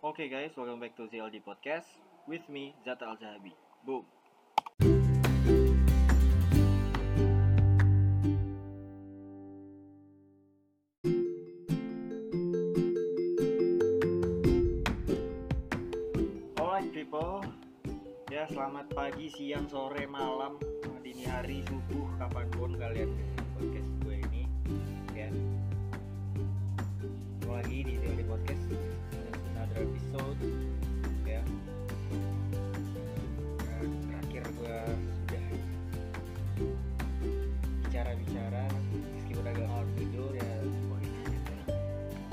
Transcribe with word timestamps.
Okay 0.00 0.32
guys, 0.32 0.48
welcome 0.56 0.80
back 0.80 0.96
to 0.96 1.04
ZLD 1.12 1.44
Podcast 1.44 1.84
with 2.24 2.40
me 2.48 2.72
Zata 2.88 3.04
Al 3.04 3.20
Zahabi. 3.20 3.52
Boom. 3.84 4.00
Alright 16.56 16.88
people, 16.96 17.44
ya 18.32 18.48
selamat 18.48 18.88
pagi, 18.96 19.28
siang, 19.28 19.68
sore, 19.68 20.08
malam, 20.08 20.56
dini 21.04 21.28
hari, 21.28 21.60
subuh, 21.68 22.08
kapan 22.16 22.48
pun 22.56 22.72
kalian 22.80 23.12
podcast 23.52 23.90
gue 24.00 24.16
ini, 24.16 24.48
ya. 25.12 25.28
Lagi 27.44 27.84
di 27.84 28.00
ZLD 28.00 28.24
Podcast 28.24 29.19
another 29.70 29.86
episode 29.86 30.38
ya. 31.26 31.42
Dan 33.70 33.86
terakhir 34.02 34.42
gue 34.58 34.78
sudah 34.98 35.46
bicara-bicara 37.86 38.64
meskipun 39.14 39.44
agak 39.46 39.66
ngalor 39.66 39.88
tidur 39.94 40.30
ya 40.34 40.50
poinnya 40.90 41.30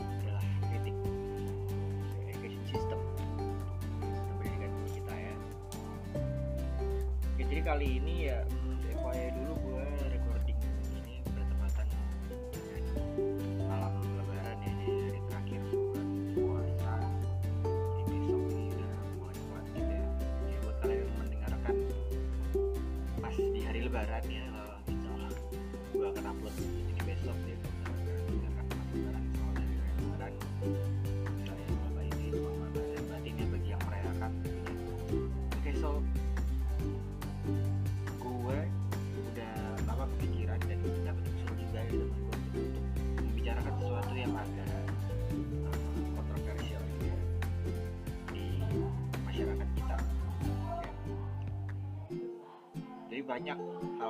adalah 0.01 0.45
kritik 0.65 0.95
education 2.25 2.63
system 2.73 2.99
sistem 3.05 4.35
pendidikan 4.41 4.71
kita 4.89 5.13
ya. 5.13 5.35
Jadi 7.37 7.61
kali 7.61 7.87
ini 8.01 8.15
ya 8.33 8.41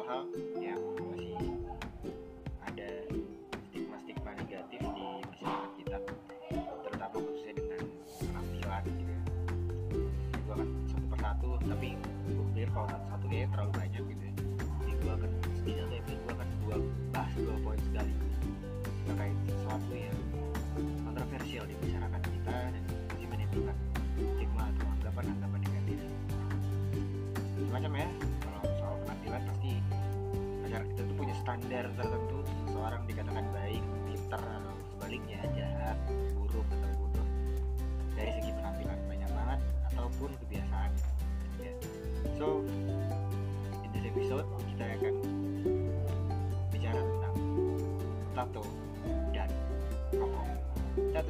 banyak 0.06 0.47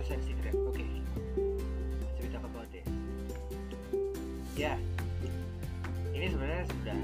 and 0.06 0.22
cigarette 0.24 0.54
oke. 0.54 0.78
Okay. 0.78 1.02
so 2.14 2.22
we 2.22 2.30
talk 2.30 2.46
about 2.46 2.70
this 2.70 2.86
ya. 4.54 4.78
Ini 6.14 6.34
sebenarnya 6.34 6.66
sudah 6.70 7.00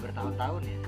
bertahun-tahun 0.00 0.62
ya 0.64 0.85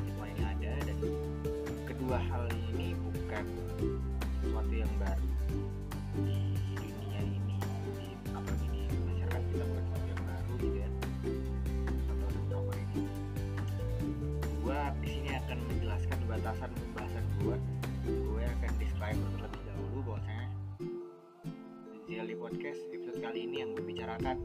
Podcast 22.49 22.81
episode 22.97 23.21
kali 23.21 23.45
ini 23.45 23.61
yang 23.61 23.77
membicarakan 23.77 24.41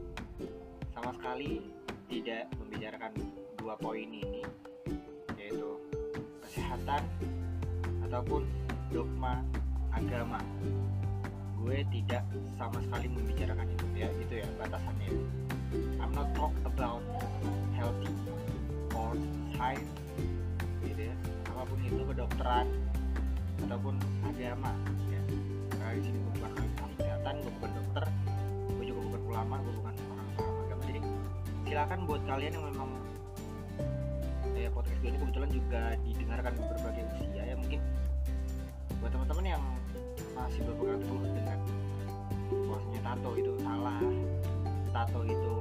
sama 0.92 1.16
sekali 1.16 1.64
tidak 2.12 2.52
membicarakan 2.60 3.16
dua 3.56 3.80
poin 3.80 4.04
ini 4.04 4.44
yaitu 5.40 5.80
kesehatan 6.44 7.00
ataupun 8.04 8.44
dogma 8.92 9.40
agama. 9.88 10.36
Gue 11.56 11.80
tidak 11.88 12.28
sama 12.60 12.76
sekali 12.84 13.08
membicarakan 13.08 13.72
itu 13.72 13.86
ya. 13.96 14.12
Itu 14.20 14.34
ya 14.36 14.46
batasannya. 14.60 15.08
I'm 15.96 16.12
not 16.12 16.28
talk 16.36 16.52
about 16.68 17.00
healthy 17.72 18.12
or 18.92 19.16
science 19.56 19.96
gitu 20.84 21.08
ya. 21.08 21.16
Apa 21.56 21.72
pun 21.72 21.80
itu 21.80 22.04
kedokteran 22.04 22.68
ataupun 23.64 23.96
agama 24.28 24.76
ya. 25.08 25.22
Karena 25.72 25.96
di 25.96 26.02
sini 26.04 26.18
bukan 26.20 26.52
ahli 26.52 26.68
kesehatan 27.24 27.40
gue 27.40 27.52
bukan 27.56 27.72
dokter 27.72 28.04
gue 28.68 28.84
juga 28.84 29.00
bukan 29.08 29.22
ulama 29.32 29.54
gue 29.64 29.72
bukan 29.80 29.94
orang 30.12 30.28
paham 30.36 30.56
agama 30.60 30.82
jadi 30.84 31.00
silakan 31.64 31.98
buat 32.04 32.22
kalian 32.28 32.52
yang 32.52 32.64
memang 32.68 32.90
ya 34.52 34.68
podcast 34.68 34.98
gue 35.00 35.08
ini 35.08 35.18
kebetulan 35.24 35.48
juga 35.48 35.82
didengarkan 36.04 36.52
di 36.52 36.62
berbagai 36.68 37.02
usia 37.16 37.42
ya 37.48 37.54
mungkin 37.56 37.80
buat 39.00 39.10
teman-teman 39.16 39.44
yang 39.56 39.62
masih 40.36 40.60
berpegang 40.68 41.00
teguh 41.00 41.32
dengan 41.32 41.58
bahwasanya 42.68 43.00
tato 43.00 43.30
itu 43.40 43.52
salah 43.64 44.00
tato 44.92 45.20
itu 45.24 45.54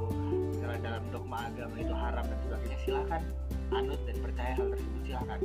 misalnya 0.51 0.79
dalam 0.83 1.03
dogma 1.15 1.37
agama 1.47 1.75
itu 1.79 1.93
haram 1.95 2.25
dan 2.27 2.39
sebagainya 2.43 2.77
silakan 2.83 3.21
anut 3.71 3.99
dan 4.03 4.17
percaya 4.19 4.51
hal 4.59 4.67
tersebut 4.67 5.01
silakan. 5.07 5.39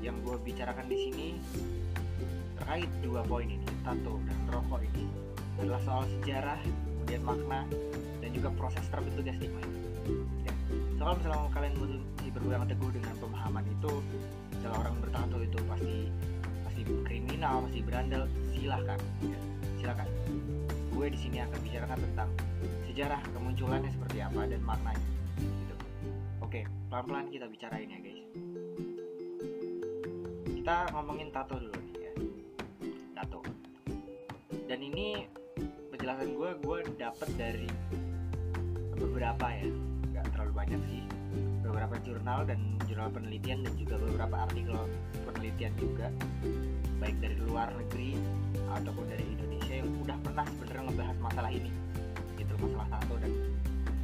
Yang 0.00 0.16
gue 0.24 0.36
bicarakan 0.48 0.86
di 0.88 0.96
sini 0.96 1.28
terkait 2.56 2.90
dua 3.04 3.20
poin 3.20 3.44
ini 3.46 3.65
tato 3.86 4.18
dan 4.26 4.38
rokok 4.50 4.82
ini 4.82 5.06
adalah 5.62 5.80
soal 5.86 6.02
sejarah 6.18 6.58
kemudian 6.66 7.22
makna 7.22 7.62
dan 8.18 8.30
juga 8.34 8.50
proses 8.58 8.82
terbentuknya 8.90 9.38
stigma 9.38 9.62
itu 9.62 9.78
ya. 10.42 10.54
soal 10.98 11.14
misalnya 11.14 11.46
kalian 11.54 11.74
masih 11.78 12.30
berpegang 12.34 12.66
teguh 12.66 12.90
dengan 12.90 13.14
pemahaman 13.22 13.64
itu 13.70 13.92
misalnya 14.50 14.76
orang 14.82 14.94
bertato 14.98 15.36
itu 15.38 15.58
pasti 15.70 15.96
pasti 16.66 16.82
kriminal 17.06 17.54
pasti 17.62 17.78
berandal 17.86 18.22
silahkan 18.50 18.98
ya. 19.22 19.38
silahkan 19.78 20.08
gue 20.66 21.06
di 21.06 21.18
sini 21.22 21.38
akan 21.46 21.58
bicarakan 21.62 21.98
tentang 22.10 22.30
sejarah 22.90 23.20
kemunculannya 23.38 23.90
seperti 23.94 24.18
apa 24.18 24.40
dan 24.50 24.60
maknanya 24.66 25.06
gitu. 25.38 25.74
oke 26.42 26.60
pelan-pelan 26.90 27.26
kita 27.30 27.46
bicarain 27.46 27.86
ya 27.86 28.00
guys 28.02 28.26
kita 30.58 30.74
ngomongin 30.90 31.30
tato 31.30 31.62
dulu 31.62 31.85
dan 34.76 34.92
ini 34.92 35.24
penjelasan 35.88 36.36
gue 36.36 36.50
gue 36.60 36.78
dapet 37.00 37.28
dari 37.40 37.64
beberapa 38.92 39.48
ya 39.48 39.72
nggak 40.12 40.36
terlalu 40.36 40.52
banyak 40.52 40.80
sih. 40.92 41.00
Beberapa 41.64 41.96
jurnal 42.04 42.44
dan 42.44 42.60
jurnal 42.84 43.08
penelitian 43.08 43.64
dan 43.64 43.72
juga 43.80 43.96
beberapa 43.96 44.36
artikel 44.44 44.76
penelitian 45.24 45.72
juga. 45.80 46.12
Baik 47.00 47.16
dari 47.24 47.40
luar 47.48 47.72
negeri 47.72 48.20
ataupun 48.68 49.08
dari 49.08 49.24
Indonesia 49.24 49.80
yang 49.80 49.88
udah 49.96 50.16
pernah 50.20 50.44
sebenarnya 50.44 50.82
ngebahas 50.92 51.16
masalah 51.24 51.50
ini. 51.56 51.72
Gitu 52.36 52.52
masalah 52.60 52.88
tato 52.92 53.16
dan 53.16 53.32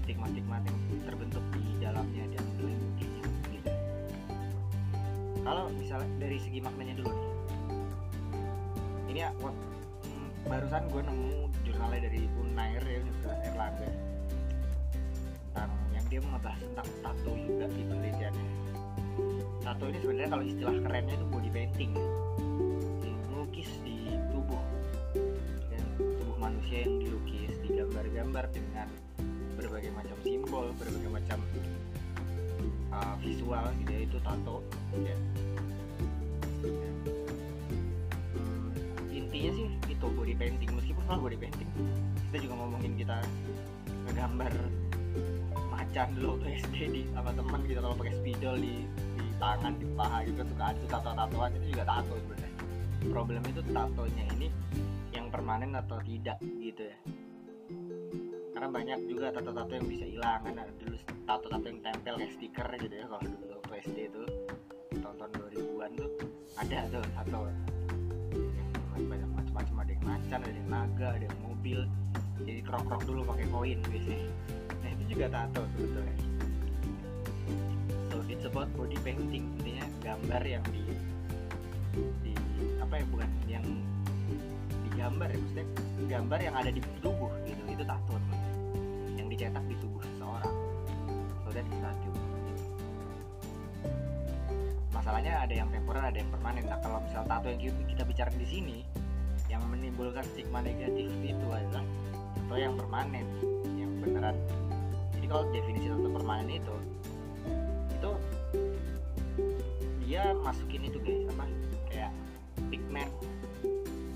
stigma-stigma 0.09 0.57
yang 0.57 0.79
terbentuk 1.05 1.45
di 1.53 1.85
dalamnya 1.85 2.25
dan 2.33 2.45
menyelidiknya 2.57 3.25
gitu 3.53 3.71
kalau 5.45 5.69
misalnya 5.77 6.09
dari 6.17 6.41
segi 6.41 6.65
maknanya 6.65 6.97
dulu 6.97 7.13
nih. 7.13 7.29
Ini 9.13 9.21
ya 9.21 9.31
barusan 10.47 10.83
gue 10.91 11.03
nemu 11.03 11.33
jurnalnya 11.62 12.00
dari 12.11 12.23
Unair 12.39 12.83
ya 12.83 12.97
Universitas 13.03 13.39
Erlangga. 13.47 13.91
Tentang 15.53 15.71
yang 15.93 16.05
dia 16.11 16.21
ngebahas 16.21 16.61
tentang 16.61 16.89
tato 17.05 17.33
juga 17.37 17.65
di 17.71 17.83
penelitiannya 17.85 18.62
tato 19.62 19.87
ini 19.87 19.99
sebenarnya 20.03 20.31
kalau 20.35 20.44
istilah 20.44 20.75
kerennya 20.83 21.15
itu 21.15 21.27
body 21.31 21.50
painting. 21.55 21.93
Melukis 23.31 23.71
di 23.87 24.11
tubuh. 24.35 24.65
Dan 25.71 25.83
tubuh 25.97 26.37
manusia 26.37 26.85
yang 26.85 26.99
dilukis 26.99 27.53
digambar-gambar 27.62 28.45
dengan 28.50 28.88
berbagai 29.55 29.95
macam 29.95 30.17
simbol 30.27 30.67
berbagai 30.75 31.11
macam 31.12 31.38
uh, 32.91 33.15
visual 33.23 33.65
gitu 33.79 33.91
ya 33.95 34.00
itu 34.03 34.19
tato 34.27 34.56
ya. 35.06 35.17
Body 40.32 40.49
painting 40.49 40.73
meskipun 40.73 41.05
kalau 41.05 41.20
body 41.29 41.37
painting 41.37 41.69
kita 42.32 42.49
juga 42.49 42.55
ngomongin 42.64 42.96
kita 42.96 43.20
ngegambar 44.08 44.52
macan 45.69 46.08
dulu 46.17 46.40
SD 46.64 46.76
di 46.88 47.02
sama 47.12 47.37
teman 47.37 47.61
gitu. 47.69 47.84
Kalau 47.84 47.96
pakai 48.00 48.17
spidol 48.17 48.56
di 48.56 48.88
di 48.88 49.26
tangan 49.37 49.76
di 49.76 49.84
paha 49.93 50.25
gitu 50.25 50.40
kan 50.40 50.49
suka 50.49 50.64
ada 50.73 50.79
tuh 50.81 50.88
tato-tatoan. 50.88 51.50
Itu 51.61 51.67
juga 51.76 51.84
tato 51.84 52.14
sebenarnya. 52.17 52.52
Problem 53.12 53.43
itu 53.44 53.61
tatonya 53.76 54.25
ini 54.32 54.49
yang 55.12 55.26
permanen 55.29 55.76
atau 55.76 56.00
tidak 56.00 56.40
gitu 56.40 56.82
ya. 56.88 56.96
Karena 58.56 58.69
banyak 58.73 58.99
juga 59.05 59.37
tato-tato 59.37 59.73
yang 59.76 59.85
bisa 59.85 60.05
hilang. 60.08 60.40
Kan 60.49 60.55
ada 60.56 60.73
dulu 60.81 60.96
tato-tato 61.28 61.67
yang 61.69 61.81
tempel 61.85 62.14
kayak 62.17 62.32
stiker 62.40 62.69
gitu 62.81 62.94
ya. 62.96 63.05
Kalau 63.05 63.20
dulu 63.28 63.44
waktu 63.61 63.75
SD 63.85 63.96
itu 64.08 64.23
tahun-tahun 64.96 65.31
2000-an 65.37 65.90
tuh 65.93 66.11
ada 66.56 66.78
tuh 66.88 67.05
tato. 67.20 67.40
Yang 68.96 69.08
banyak 69.12 69.31
macan 70.02 70.40
ada 70.43 70.52
yang 70.52 70.69
naga 70.69 71.08
ada 71.14 71.25
yang 71.26 71.40
mobil. 71.43 71.78
Jadi 72.43 72.60
krok-krok 72.66 73.02
dulu 73.06 73.20
pakai 73.26 73.46
koin 73.49 73.78
biasanya. 73.87 74.28
Nah 74.82 74.88
itu 74.90 75.02
juga 75.14 75.26
tato 75.31 75.62
sebetulnya. 75.75 76.16
So 78.10 78.16
it's 78.26 78.44
about 78.46 78.69
body 78.75 78.99
painting. 79.06 79.46
Intinya 79.62 79.87
gambar 80.02 80.43
yang 80.43 80.64
di 80.70 80.82
di 82.26 82.32
apa 82.82 82.99
ya 82.99 83.04
bukan 83.08 83.31
yang 83.46 83.66
digambar 84.90 85.28
ya. 85.31 85.38
Maksudnya 85.38 85.66
gambar 86.10 86.38
yang 86.43 86.54
ada 86.58 86.70
di 86.75 86.81
tubuh 87.00 87.31
gitu. 87.46 87.62
Itu 87.70 87.84
tato 87.87 88.16
yang 89.14 89.26
dicetak 89.31 89.64
di 89.70 89.76
tubuh 89.78 90.02
seseorang. 90.02 90.54
So 91.46 91.49
that's 91.54 91.78
tattoo 91.78 92.32
masalahnya 95.02 95.34
ada 95.43 95.50
yang 95.50 95.66
temporer 95.75 95.99
ada 95.99 96.14
yang 96.14 96.31
permanen. 96.31 96.62
Nah 96.62 96.78
kalau 96.78 97.02
misal 97.02 97.26
tato 97.26 97.50
yang 97.50 97.58
kita 97.90 98.06
bicara 98.06 98.31
di 98.38 98.46
sini 98.46 98.87
yang 99.52 99.60
menimbulkan 99.69 100.25
stigma 100.32 100.64
negatif 100.64 101.12
itu 101.20 101.46
adalah 101.52 101.84
tato 102.32 102.54
yang 102.56 102.72
permanen 102.72 103.28
yang 103.76 103.93
beneran. 104.00 104.37
Jadi 105.12 105.26
kalau 105.28 105.44
definisi 105.52 105.93
tato 105.93 106.08
permanen 106.08 106.49
itu 106.49 106.76
itu 107.93 108.10
dia 110.08 110.32
masukin 110.40 110.88
itu 110.88 110.99
guys 111.04 111.28
apa 111.37 111.44
kayak 111.93 112.12
pigmen 112.72 113.08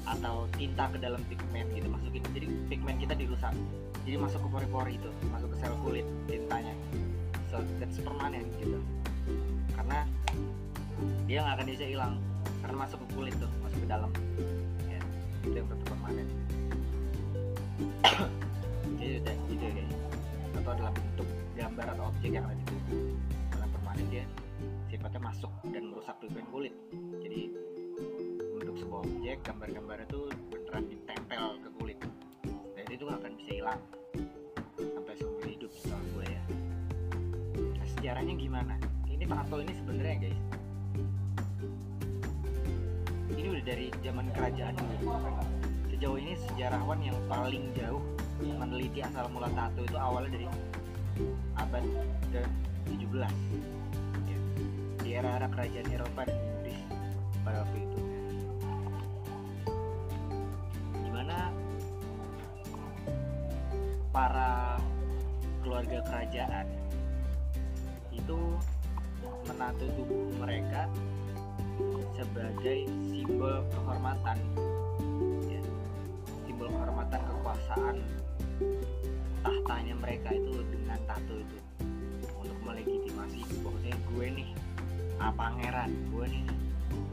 atau 0.08 0.48
tinta 0.56 0.88
ke 0.88 0.98
dalam 1.04 1.20
pigmen 1.28 1.68
gitu 1.76 1.88
masukin. 1.92 2.24
Jadi 2.32 2.46
pigmen 2.72 2.96
kita 2.96 3.12
dirusak 3.12 3.52
jadi 4.08 4.16
masuk 4.16 4.40
ke 4.40 4.48
pori-pori 4.48 4.96
itu 4.96 5.10
masuk 5.28 5.52
ke 5.52 5.56
sel 5.60 5.76
kulit 5.84 6.08
tintanya. 6.24 6.72
So 7.52 7.60
that's 7.76 8.00
permanen 8.00 8.48
gitu. 8.56 8.80
Karena 9.76 10.08
dia 11.28 11.44
nggak 11.44 11.54
akan 11.60 11.66
bisa 11.68 11.84
hilang 11.84 12.14
karena 12.64 12.76
masuk 12.88 12.98
ke 13.04 13.06
kulit 13.12 13.34
tuh 13.36 13.50
masuk 13.60 13.78
ke 13.84 13.88
dalam 13.90 14.10
itu 15.46 15.56
yang 15.62 15.68
tetap 15.70 15.86
permanen. 15.86 16.28
Jadi 18.98 19.12
udah 19.22 19.34
gitu 19.46 19.62
ya 19.62 19.72
guys 19.78 19.94
atau 20.56 20.70
adalah 20.74 20.92
bentuk 20.98 21.28
gambar 21.54 21.86
atau 21.94 22.04
objek 22.10 22.30
yang 22.34 22.44
ada 22.48 22.58
di 22.58 22.64
tubuh 22.66 22.98
karena 23.54 23.66
permanen 23.70 24.06
dia 24.10 24.24
sifatnya 24.90 25.20
masuk 25.22 25.52
dan 25.70 25.82
merusak 25.86 26.16
pigmen 26.18 26.46
kulit. 26.50 26.74
Jadi 27.22 27.40
untuk 28.58 28.74
sebuah 28.74 29.00
objek 29.06 29.36
gambar-gambar 29.46 29.98
itu 30.10 30.20
beneran 30.50 30.84
ditempel 30.90 31.44
ke 31.62 31.68
kulit. 31.78 31.98
Dan 32.74 32.86
itu 32.90 33.02
nggak 33.06 33.18
akan 33.22 33.32
bisa 33.38 33.50
hilang. 33.54 33.80
Sampai 34.74 35.14
seumur 35.22 35.46
hidup 35.46 35.70
setahu 35.70 36.02
gue 36.18 36.26
ya. 36.26 36.42
Nah, 37.78 37.86
sejarahnya 37.94 38.34
gimana? 38.34 38.74
Ini 39.06 39.24
tato 39.30 39.62
ini 39.62 39.72
sebenarnya 39.78 40.16
guys 40.26 40.55
ini 43.46 43.62
udah 43.62 43.66
dari 43.70 43.86
zaman 44.02 44.26
kerajaan 44.34 44.74
dulu 44.74 45.06
sejauh 45.86 46.18
ini 46.18 46.34
sejarawan 46.50 46.98
yang 46.98 47.14
paling 47.30 47.70
jauh 47.78 48.02
meneliti 48.42 49.06
asal 49.06 49.30
mula 49.30 49.46
tato 49.54 49.86
itu 49.86 49.94
awalnya 49.94 50.34
dari 50.34 50.46
abad 51.54 51.84
ke 52.34 52.42
17 52.90 53.06
ya. 53.22 54.38
di 54.98 55.08
era-era 55.14 55.46
kerajaan 55.46 55.86
Eropa 55.94 56.26
dan 56.26 56.34
Inggris 56.42 56.80
pada 57.46 57.62
waktu 57.62 57.78
itu 57.86 58.00
di 61.06 61.10
mana 61.14 61.54
para 64.10 64.82
keluarga 65.62 66.02
kerajaan 66.02 66.66
itu 68.10 68.38
menato 69.46 69.86
tubuh 69.94 70.34
mereka 70.42 70.90
sebagai 72.16 72.88
simbol 73.12 73.60
kehormatan. 73.76 74.40
Ya. 75.52 75.60
simbol 76.48 76.72
kehormatan 76.72 77.20
kekuasaan 77.20 77.96
tahtanya 79.44 79.94
mereka 80.00 80.32
itu 80.32 80.64
dengan 80.72 80.96
tato 81.04 81.36
itu 81.36 81.56
untuk 82.40 82.58
melegitimasi. 82.64 83.44
Bahwasanya 83.60 83.98
gue 84.00 84.26
nih 84.32 84.50
ah, 85.20 85.32
pangeran 85.36 85.92
gue 86.08 86.24
nih 86.24 86.44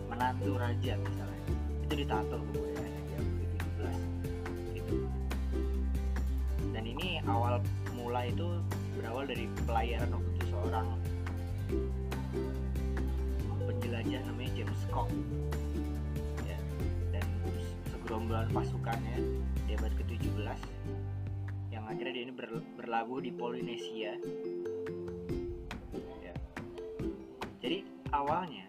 menantu 0.07 0.55
raja 0.55 0.93
misalnya. 0.95 1.43
Itu 1.83 1.93
ditato 1.99 2.35
ke 2.39 2.47
gue 2.55 2.69
ya 2.71 2.87
di 2.87 3.13
abad 3.19 3.35
ke-17 3.35 3.95
gitu. 4.79 4.95
Dan 6.71 6.83
ini 6.87 7.19
awal 7.27 7.59
mula 7.91 8.23
itu 8.31 8.47
berawal 8.95 9.27
dari 9.27 9.51
pelayaran 9.67 10.15
waktu 10.15 10.31
itu 10.39 10.45
seorang 10.47 10.87
penjelajah 14.03 14.27
namanya 14.27 14.51
James 14.59 14.83
Cook. 14.91 15.07
Ya, 16.43 16.59
dan 17.15 17.23
segerombolan 17.87 18.51
pasukannya 18.51 19.15
di 19.63 19.79
abad 19.79 19.95
ke-17 19.95 20.59
yang 21.71 21.87
akhirnya 21.87 22.11
dia 22.11 22.23
ini 22.27 22.35
ber- 22.35 22.67
berlabuh 22.75 23.23
di 23.23 23.31
Polinesia. 23.31 24.19
Ya. 26.19 26.35
jadi 27.63 27.87
awalnya 28.11 28.67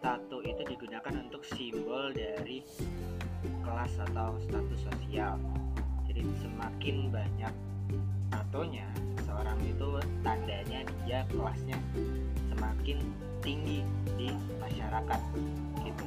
tato 0.00 0.40
itu 0.40 0.64
digunakan 0.64 1.20
untuk 1.20 1.44
simbol 1.44 2.08
dari 2.16 2.64
kelas 3.44 3.92
atau 4.08 4.40
status 4.40 4.80
sosial. 4.88 5.36
Jadi 6.08 6.24
semakin 6.40 7.12
banyak 7.12 7.54
tatonya 8.32 8.88
seorang 9.28 9.60
itu 9.68 10.00
tandanya 10.24 10.80
dia 11.04 11.28
kelasnya 11.28 11.76
semakin 12.48 13.04
tinggi 13.42 13.82
di 14.16 14.30
masyarakat 14.62 15.20
gitu 15.82 16.04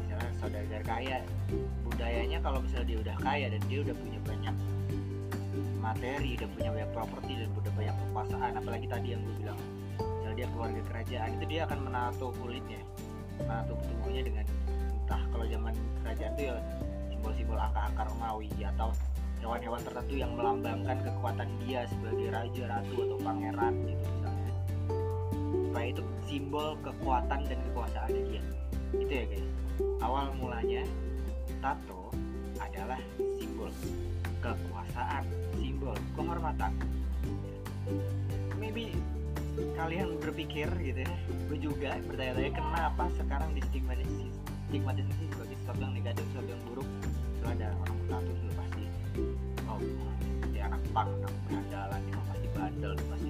misalnya 0.00 0.30
saudagar 0.40 0.82
kaya 0.82 1.16
budayanya 1.86 2.38
kalau 2.40 2.58
misalnya 2.64 2.86
dia 2.88 2.98
udah 3.04 3.16
kaya 3.20 3.46
dan 3.52 3.62
dia 3.68 3.78
udah 3.84 3.96
punya 4.00 4.20
banyak 4.24 4.54
materi 5.80 6.30
udah 6.40 6.48
punya 6.56 6.70
banyak 6.72 6.90
properti 6.96 7.32
dan 7.36 7.48
udah 7.52 7.72
banyak 7.76 7.94
kekuasaan 7.96 8.52
apalagi 8.56 8.86
tadi 8.88 9.06
yang 9.12 9.20
gue 9.24 9.34
bilang 9.40 9.58
misalnya 10.00 10.36
dia 10.36 10.48
keluarga 10.52 10.82
kerajaan 10.88 11.28
itu 11.36 11.44
dia 11.48 11.60
akan 11.68 11.78
menato 11.84 12.26
kulitnya 12.40 12.80
menato 13.40 13.72
tubuhnya 13.84 14.22
dengan 14.24 14.44
entah 14.76 15.22
kalau 15.32 15.44
zaman 15.48 15.74
kerajaan 16.04 16.32
itu 16.36 16.42
ya 16.48 16.54
simbol-simbol 17.08 17.58
angka-angka 17.60 18.02
Romawi 18.08 18.48
atau 18.64 18.88
hewan-hewan 19.40 19.80
tertentu 19.80 20.14
yang 20.20 20.32
melambangkan 20.36 21.00
kekuatan 21.00 21.48
dia 21.64 21.88
sebagai 21.88 22.28
raja, 22.28 22.62
ratu 22.68 22.94
atau 23.08 23.18
pangeran 23.24 23.74
gitu. 23.88 24.06
Supaya 25.70 25.86
itu 25.94 26.02
simbol 26.26 26.74
kekuatan 26.82 27.46
dan 27.46 27.58
kekuasaannya 27.70 28.22
dia. 28.26 28.42
Itu 28.90 29.12
ya 29.14 29.24
guys. 29.30 29.46
Awal 30.02 30.34
mulanya 30.34 30.82
tato 31.62 32.10
adalah 32.58 32.98
simbol 33.38 33.70
kekuasaan, 34.42 35.22
simbol 35.54 35.94
kehormatan. 36.18 36.74
Maybe 38.58 38.98
kalian 39.78 40.18
berpikir 40.18 40.66
gitu 40.82 41.06
ya, 41.06 41.14
gue 41.46 41.58
juga 41.62 41.90
bertanya-tanya 42.02 42.52
kenapa 42.58 43.04
sekarang 43.14 43.54
di 43.54 43.62
stigmatisasi, 43.70 44.26
sebagai 45.30 45.54
sesuatu 45.62 45.80
yang 45.86 45.94
negatif, 45.94 46.24
sesuatu 46.34 46.50
yang 46.50 46.62
buruk. 46.66 46.88
Itu 47.38 47.46
ada 47.46 47.66
orang 47.86 47.96
bertato 48.04 48.30
juga 48.42 48.52
pasti 48.58 48.84
oh 49.70 49.80
dia 50.50 50.62
anak 50.66 50.82
pang 50.90 51.10
anak 51.22 51.34
berandalan 51.46 52.00
dia 52.04 52.20
pasti 52.26 52.48
bandel 52.52 52.92
dia 52.98 53.06
pasti 53.06 53.29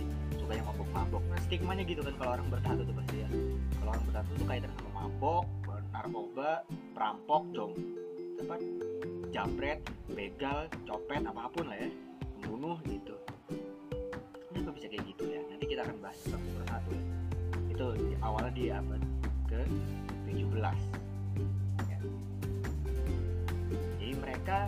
yang 0.57 0.67
mabok-mabok. 0.67 1.23
Nah 1.31 1.39
stigmanya 1.47 1.85
gitu 1.87 2.01
kan 2.03 2.15
kalau 2.19 2.31
orang 2.39 2.49
bertato 2.51 2.83
tuh 2.83 2.95
pasti 2.97 3.17
ya. 3.23 3.29
Kalau 3.79 3.91
orang 3.95 4.05
bertato 4.09 4.31
tuh 4.35 4.47
kaitan 4.47 4.71
sama 4.75 4.91
mabok 5.07 5.47
narkoba 6.01 6.65
perampok 6.97 7.43
jom 7.53 7.73
apa 8.41 8.57
jambret 9.29 9.85
begal 10.17 10.65
copet 10.89 11.21
apa 11.21 11.45
pun 11.53 11.69
lah 11.69 11.77
ya 11.77 11.91
pembunuh 12.41 12.81
gitu. 12.89 13.15
Kenapa 14.49 14.73
bisa 14.81 14.89
kayak 14.89 15.05
gitu 15.13 15.25
ya? 15.29 15.45
Nanti 15.45 15.65
kita 15.69 15.85
akan 15.85 15.97
bahas 16.01 16.19
satu 16.25 16.49
persatu. 16.57 16.97
Ya 17.69 17.73
itu 17.77 17.87
awalnya 18.25 18.53
di 18.57 18.65
abad 18.73 19.03
ke 19.45 19.61
17 20.25 20.57
ya. 21.85 21.99
jadi 24.01 24.15
mereka 24.17 24.59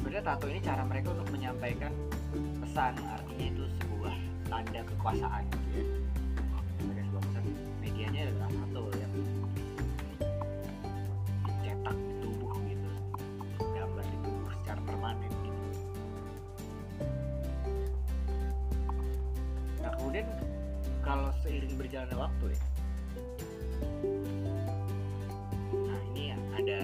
sebenarnya 0.00 0.24
tato 0.24 0.46
ini 0.48 0.60
cara 0.64 0.82
mereka 0.88 1.12
untuk 1.12 1.28
menyampaikan 1.28 1.92
pesan. 2.64 2.96
Artinya 3.04 3.46
itu 3.52 3.64
tanda 4.52 4.84
kekuasaan. 4.84 5.48
Gitu 5.72 6.92
ya 6.92 7.08
pesan 7.08 7.44
medianya 7.80 8.28
adalah 8.28 8.50
tato 8.52 8.82
yang 9.00 9.12
dicetak 11.48 11.96
di 11.96 12.14
tubuh 12.20 12.52
gitu. 12.68 12.90
Gambar 13.56 14.04
di 14.04 14.18
tubuh 14.20 14.52
secara 14.60 14.80
permanen 14.84 15.32
gitu. 15.40 15.68
Nah 19.80 19.92
kemudian 19.96 20.28
kalau 21.00 21.32
seiring 21.40 21.72
berjalannya 21.80 22.16
waktu 22.20 22.44
ya 22.52 22.60
nah 25.72 26.00
ini 26.12 26.34
ada 26.54 26.80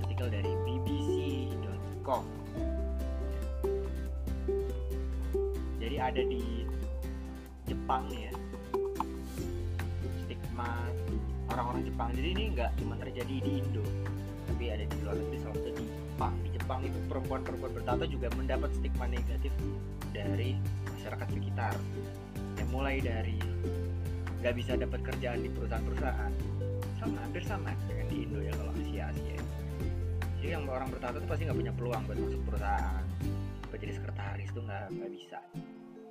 artikel 0.00 0.28
dari 0.30 0.52
bbc.com 0.64 2.35
jadi 5.96 6.12
ada 6.12 6.22
di 6.28 6.44
Jepang 7.64 8.04
nih 8.12 8.28
ya. 8.28 8.32
Stigma 10.28 10.84
orang-orang 11.48 11.88
Jepang. 11.88 12.12
Jadi 12.12 12.28
ini 12.36 12.44
nggak 12.52 12.70
cuma 12.76 13.00
terjadi 13.00 13.40
di 13.40 13.64
Indo 13.64 13.80
tapi 14.44 14.68
ada 14.68 14.84
di 14.84 14.96
luar 15.00 15.16
negeri 15.16 15.38
salah 15.40 15.56
di 15.56 15.88
Jepang. 15.88 16.34
Di 16.44 16.48
Jepang 16.52 16.80
itu 16.84 16.98
perempuan-perempuan 17.08 17.72
bertato 17.80 18.04
juga 18.12 18.28
mendapat 18.36 18.76
stigma 18.76 19.08
negatif 19.08 19.48
dari 20.12 20.60
masyarakat 20.92 21.28
sekitar. 21.32 21.72
Yang 22.60 22.68
mulai 22.68 23.00
dari 23.00 23.40
nggak 24.44 24.52
bisa 24.52 24.76
dapat 24.76 25.00
kerjaan 25.00 25.40
di 25.40 25.48
perusahaan-perusahaan. 25.48 26.32
Sama 27.00 27.16
hampir 27.24 27.40
sama 27.48 27.72
dengan 27.88 28.06
di 28.12 28.16
Indo 28.28 28.44
ya 28.44 28.52
kalau 28.52 28.72
Asia 28.76 29.08
Asia 29.16 29.40
jadi 30.36 30.60
yang 30.60 30.68
orang 30.68 30.92
bertato 30.92 31.16
itu 31.18 31.26
pasti 31.26 31.42
nggak 31.48 31.58
punya 31.58 31.72
peluang 31.72 32.02
buat 32.04 32.18
masuk 32.20 32.42
perusahaan. 32.44 33.04
Buat 33.72 33.80
jadi 33.80 33.92
sekretaris 33.96 34.48
tuh 34.52 34.62
nggak 34.62 34.84
nggak 34.92 35.10
bisa 35.16 35.40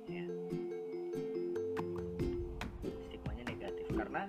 ya. 0.08 0.26
Stigmanya 3.06 3.44
negatif 3.46 3.86
karena 3.90 4.22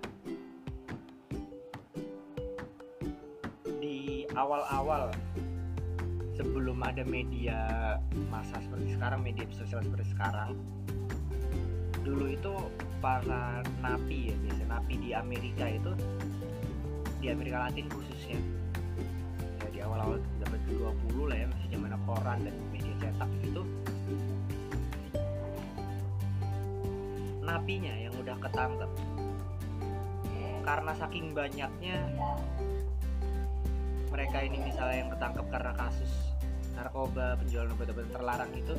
di 3.77 4.25
awal-awal 4.33 5.13
sebelum 6.37 6.81
ada 6.85 7.01
media 7.05 7.57
masa 8.29 8.61
seperti 8.61 8.93
sekarang 8.97 9.25
media 9.25 9.45
sosial 9.53 9.81
seperti 9.81 10.13
sekarang 10.13 10.53
dulu 12.05 12.31
itu 12.31 12.53
para 13.03 13.59
napi 13.83 14.31
ya 14.31 14.35
biasa 14.39 14.63
napi 14.69 14.93
di 14.95 15.09
Amerika 15.11 15.67
itu 15.67 15.91
di 17.19 17.27
Amerika 17.33 17.67
Latin 17.67 17.91
khususnya. 17.91 18.39
Ya 19.59 19.67
di 19.73 19.79
awal-awal 19.83 20.21
dapat 20.39 20.59
20 20.71 21.27
lah 21.27 21.37
ya 21.37 21.47
masih 21.51 21.67
zaman 21.75 21.91
koran 22.07 22.37
dan 22.47 22.55
media 22.71 22.95
cetak 23.01 23.29
itu 23.43 23.61
napinya 27.47 27.95
yang 27.95 28.11
udah 28.19 28.35
ketangkep. 28.43 28.91
Karena 30.67 30.91
saking 30.99 31.31
banyaknya 31.31 31.95
mereka 34.11 34.37
ini 34.43 34.59
misalnya 34.59 35.07
yang 35.07 35.09
ketangkep 35.15 35.45
karena 35.47 35.71
kasus 35.79 36.11
narkoba 36.75 37.39
penjualan 37.39 37.71
obat-obatan 37.71 38.11
terlarang 38.11 38.51
itu. 38.51 38.75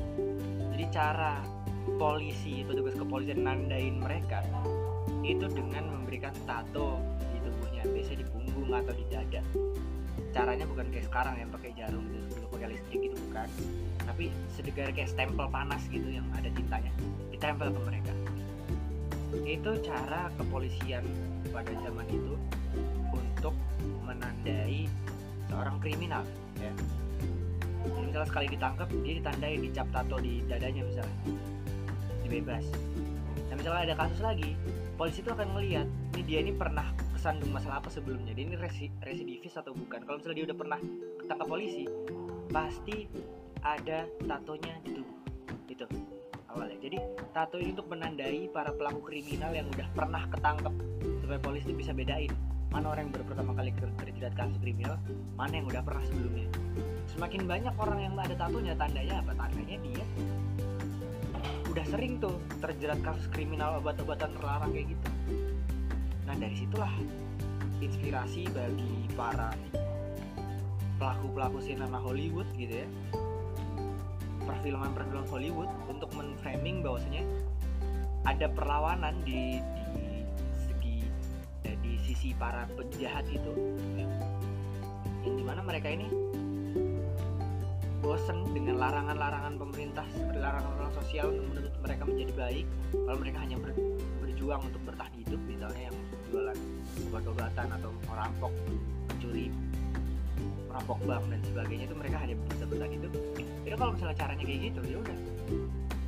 Jadi 0.77 0.85
cara 0.93 1.41
polisi 1.97 2.61
petugas 2.69 2.93
kepolisian 2.93 3.49
nandain 3.49 3.97
mereka 3.97 4.45
itu 5.25 5.49
dengan 5.49 5.89
memberikan 5.89 6.37
tato 6.45 7.01
di 7.33 7.41
tubuhnya 7.41 7.83
biasanya 7.89 8.21
di 8.21 8.27
punggung 8.29 8.71
atau 8.77 8.93
di 8.93 9.05
dada. 9.09 9.41
Caranya 10.37 10.69
bukan 10.69 10.93
kayak 10.93 11.09
sekarang 11.09 11.41
yang 11.41 11.49
pakai 11.49 11.73
jarum 11.73 12.05
gitu 12.13 12.37
dulu 12.37 12.47
pakai 12.61 12.77
listrik 12.77 13.01
gitu 13.01 13.17
bukan. 13.33 13.49
Tapi 14.05 14.29
sedegar 14.53 14.93
kayak 14.93 15.09
stempel 15.09 15.49
panas 15.49 15.81
gitu 15.89 16.13
yang 16.13 16.29
ada 16.37 16.53
tintanya 16.53 16.93
ditempel 17.33 17.73
ke 17.73 17.81
mereka 17.81 18.13
itu 19.45 19.71
cara 19.85 20.33
kepolisian 20.41 21.05
pada 21.53 21.73
zaman 21.85 22.07
itu 22.11 22.35
untuk 23.13 23.55
menandai 24.03 24.89
seorang 25.51 25.77
kriminal 25.79 26.25
ya. 26.59 26.73
Jadi 27.89 28.05
misalnya 28.11 28.29
sekali 28.29 28.47
ditangkap 28.53 28.89
dia 29.05 29.15
ditandai 29.23 29.55
dicap 29.63 29.87
tato 29.95 30.17
di 30.19 30.43
dadanya 30.47 30.83
misalnya. 30.83 31.19
Dibebas. 32.27 32.67
Nah 33.49 33.55
misalnya 33.57 33.81
ada 33.93 33.95
kasus 33.97 34.21
lagi 34.21 34.53
polisi 34.99 35.23
itu 35.23 35.31
akan 35.31 35.49
melihat 35.55 35.87
ini 36.19 36.23
dia 36.27 36.39
ini 36.43 36.53
pernah 36.53 36.91
kesandung 37.15 37.55
masalah 37.55 37.79
apa 37.79 37.89
sebelumnya? 37.89 38.35
Dia 38.35 38.45
ini 38.51 38.59
resi, 38.59 38.91
residivis 39.01 39.55
atau 39.55 39.71
bukan? 39.71 40.03
Kalau 40.03 40.19
misalnya 40.19 40.37
dia 40.43 40.47
udah 40.51 40.59
pernah 40.59 40.81
ketangkap 41.23 41.47
polisi 41.47 41.85
pasti 42.51 43.07
ada 43.63 44.07
tatonya 44.27 44.75
di 44.83 44.99
tubuh 44.99 45.08
jadi 46.89 47.05
tato 47.37 47.61
ini 47.61 47.77
untuk 47.77 47.93
menandai 47.93 48.49
para 48.49 48.73
pelaku 48.73 49.13
kriminal 49.13 49.53
yang 49.53 49.69
udah 49.69 49.85
pernah 49.93 50.25
ketangkep 50.33 50.73
supaya 51.21 51.37
polisi 51.37 51.77
bisa 51.77 51.93
bedain 51.93 52.33
mana 52.73 52.97
orang 52.97 53.05
yang 53.05 53.13
baru 53.13 53.25
pertama 53.29 53.53
kali 53.61 53.77
terjerat 53.77 54.33
kasus 54.33 54.57
kriminal 54.65 54.97
mana 55.37 55.53
yang 55.61 55.69
udah 55.69 55.85
pernah 55.85 56.01
sebelumnya. 56.09 56.49
Semakin 57.13 57.45
banyak 57.45 57.75
orang 57.77 57.99
yang 58.01 58.17
ada 58.17 58.33
tatonya 58.41 58.73
tandanya 58.73 59.21
apa? 59.21 59.37
Tandanya 59.37 59.77
dia 59.85 60.05
udah 61.69 61.85
sering 61.93 62.17
tuh 62.25 62.41
terjerat 62.57 63.01
kasus 63.05 63.29
kriminal 63.37 63.85
obat-obatan 63.85 64.33
terlarang 64.41 64.73
kayak 64.73 64.89
gitu. 64.89 65.09
Nah 66.25 66.35
dari 66.41 66.57
situlah 66.57 66.93
inspirasi 67.85 68.49
bagi 68.49 69.13
para 69.13 69.53
pelaku-pelaku 70.97 71.61
sinema 71.61 72.01
Hollywood 72.01 72.49
gitu 72.57 72.81
ya 72.81 72.89
perfilman 74.49 74.97
perfilman 74.97 75.29
Hollywood 75.29 75.71
untuk 75.93 76.09
menframing 76.17 76.81
bahwasanya 76.81 77.21
ada 78.25 78.49
perlawanan 78.49 79.21
di 79.29 79.61
di 79.61 80.25
segi 80.65 80.97
ya, 81.69 81.77
di 81.85 82.01
sisi 82.01 82.33
para 82.33 82.65
penjahat 82.73 83.29
itu 83.29 83.53
ya. 84.01 84.09
yang 85.29 85.35
di 85.37 85.45
mana 85.45 85.61
mereka 85.61 85.93
ini 85.93 86.09
bosen 88.01 88.47
dengan 88.57 88.81
larangan-larangan 88.81 89.61
pemerintah 89.61 90.07
seperti 90.17 90.39
larangan-larangan 90.41 90.95
sosial 91.03 91.29
untuk 91.29 91.45
menuntut 91.53 91.75
mereka 91.85 92.03
menjadi 92.09 92.33
baik 92.39 92.67
kalau 92.95 93.19
mereka 93.21 93.39
hanya 93.45 93.57
ber, 93.61 93.71
berjuang 94.25 94.61
untuk 94.65 94.83
bertahan 94.89 95.15
hidup 95.19 95.41
misalnya 95.45 95.83
yang 95.93 95.97
jualan 96.31 96.59
obat-obatan 97.11 97.67
atau 97.75 97.91
merampok 98.07 98.53
mencuri 99.13 99.47
merampok 100.69 100.99
bank 101.05 101.25
dan 101.31 101.41
sebagainya 101.47 101.85
itu 101.89 101.97
mereka 101.97 102.17
hanya 102.21 102.35
bisa 102.49 102.65
bertahan 102.69 102.93
hidup 102.93 103.13
jadi 103.69 103.77
kalau 103.77 103.93
misalnya 103.93 104.17
caranya 104.17 104.45
kayak 104.49 104.61
gitu 104.65 104.81
ya 104.89 104.97
udah. 104.97 105.17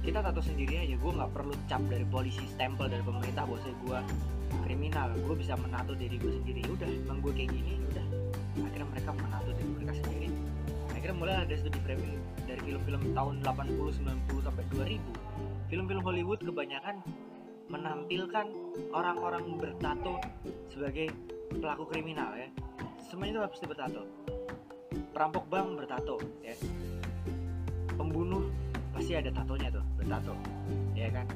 Kita 0.01 0.19
tato 0.25 0.41
sendiri 0.41 0.75
aja. 0.81 0.97
Gue 0.97 1.13
nggak 1.13 1.31
perlu 1.37 1.53
cap 1.69 1.83
dari 1.93 2.09
polisi 2.09 2.41
stempel 2.49 2.89
dari 2.89 3.05
pemerintah 3.05 3.45
bahwa 3.45 3.61
gue 3.61 3.99
kriminal. 4.65 5.13
Gue 5.29 5.37
bisa 5.37 5.61
menato 5.61 5.93
diri 5.93 6.17
gue 6.17 6.33
sendiri. 6.41 6.65
Ya 6.65 6.73
udah 6.73 6.89
emang 6.89 7.21
gue 7.21 7.33
kayak 7.37 7.53
gini 7.53 7.77
ya 7.77 7.85
udah. 7.85 8.07
Akhirnya 8.65 8.89
mereka 8.97 9.11
menato 9.13 9.51
diri 9.53 9.71
mereka 9.77 9.93
sendiri. 10.01 10.29
Akhirnya 10.97 11.17
mulai 11.21 11.37
ada 11.45 11.55
studi 11.61 11.79
framing 11.85 12.15
dari 12.49 12.61
film-film 12.65 13.03
tahun 13.13 13.35
80 13.45 14.01
90 14.33 14.47
sampai 14.49 14.65
2000 14.73 15.69
film-film 15.71 16.03
Hollywood 16.03 16.41
kebanyakan 16.43 16.99
menampilkan 17.71 18.47
orang-orang 18.91 19.55
bertato 19.55 20.19
sebagai 20.75 21.15
pelaku 21.55 21.87
kriminal 21.87 22.35
ya 22.35 22.51
semuanya 23.11 23.33
itu 23.35 23.41
pasti 23.51 23.67
bertato 23.67 24.03
perampok 25.11 25.45
bank 25.51 25.67
bertato 25.83 26.17
ya. 26.47 26.55
Pembunuh 27.99 28.47
pasti 28.95 29.19
ada 29.19 29.35
tatonya 29.35 29.69
tuh 29.75 29.85
bertato 29.99 30.35
ya 30.95 31.11
kan? 31.11 31.27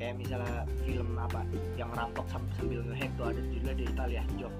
Kayak 0.00 0.16
misalnya 0.16 0.64
film 0.80 1.12
apa 1.20 1.44
yang 1.76 1.92
rampok 1.92 2.24
sambil 2.32 2.80
ngehack 2.88 3.12
tuh 3.20 3.28
ada 3.28 3.40
judulnya 3.52 3.74
di 3.76 3.84
Italia 3.84 4.22
Job 4.40 4.52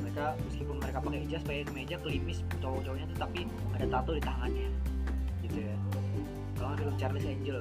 mereka 0.00 0.32
meskipun 0.48 0.76
mereka 0.80 0.98
pakai 1.04 1.28
jas 1.28 1.44
pakai 1.44 1.64
meja 1.76 1.96
kelimis 2.00 2.40
cowok-cowoknya 2.64 3.04
tuh 3.12 3.18
tapi 3.20 3.40
ada 3.76 3.86
tato 3.92 4.10
di 4.16 4.22
tangannya 4.24 4.68
gitu 5.44 5.58
ya. 5.60 5.76
Kalau 6.56 6.72
film 6.80 6.94
Charles 6.96 7.28
Angel 7.28 7.60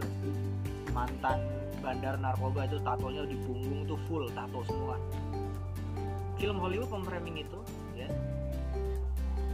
mantan 0.95 1.39
bandar 1.83 2.15
narkoba 2.15 2.63
itu 2.63 2.79
tatonya 2.79 3.27
di 3.27 3.35
punggung 3.43 3.83
tuh 3.83 3.99
full 4.07 4.23
tato 4.31 4.63
semua 4.63 4.95
film 6.35 6.59
Hollywood 6.59 6.91
memframing 6.91 7.47
itu 7.47 7.59
ya 7.95 8.11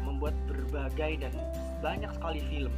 membuat 0.02 0.34
berbagai 0.50 1.22
dan 1.22 1.34
banyak 1.82 2.10
sekali 2.18 2.42
film 2.50 2.74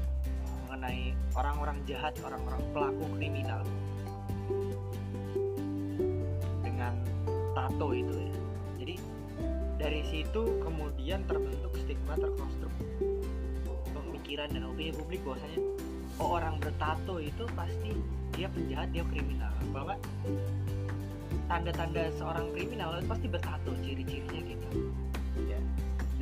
mengenai 0.67 1.13
orang-orang 1.37 1.77
jahat, 1.85 2.17
orang-orang 2.25 2.61
pelaku 2.73 3.05
kriminal. 3.15 3.61
Dengan 6.65 6.93
tato 7.53 7.87
itu 7.93 8.15
ya. 8.15 8.35
Jadi 8.81 8.95
dari 9.79 10.01
situ 10.07 10.41
kemudian 10.63 11.23
terbentuk 11.29 11.71
stigma 11.77 12.17
terkonstruk 12.17 12.73
pemikiran 13.93 14.49
dan 14.49 14.65
opini 14.65 14.91
publik 14.95 15.21
bahwasanya 15.21 15.61
oh 16.17 16.41
orang 16.41 16.55
bertato 16.57 17.21
itu 17.21 17.43
pasti 17.53 17.91
dia 18.33 18.49
penjahat 18.49 18.89
dia 18.89 19.05
kriminal. 19.13 19.53
Kalau 19.71 19.95
tanda-tanda 21.47 22.09
seorang 22.15 22.49
kriminal 22.55 22.97
itu 22.99 23.07
pasti 23.09 23.27
bertato 23.27 23.71
ciri-cirinya 23.83 24.41
gitu. 24.43 24.69
Ya 25.47 25.59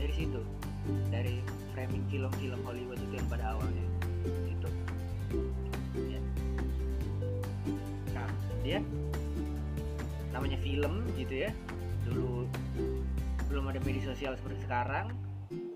dari 0.01 0.13
situ. 0.17 0.41
Dari 1.13 1.45
framing 1.77 2.03
film-film 2.09 2.59
Hollywood 2.65 2.97
itu 2.97 3.13
yang 3.21 3.27
pada 3.29 3.53
awalnya. 3.53 3.85
Itu 4.49 4.69
ya. 6.09 6.21
nah 8.17 8.27
dia 8.65 8.79
namanya 10.33 10.57
film 10.59 11.05
gitu 11.13 11.47
ya. 11.47 11.51
Dulu 12.09 12.49
belum 13.51 13.69
ada 13.69 13.79
media 13.85 14.09
sosial 14.09 14.33
seperti 14.35 14.65
sekarang. 14.65 15.13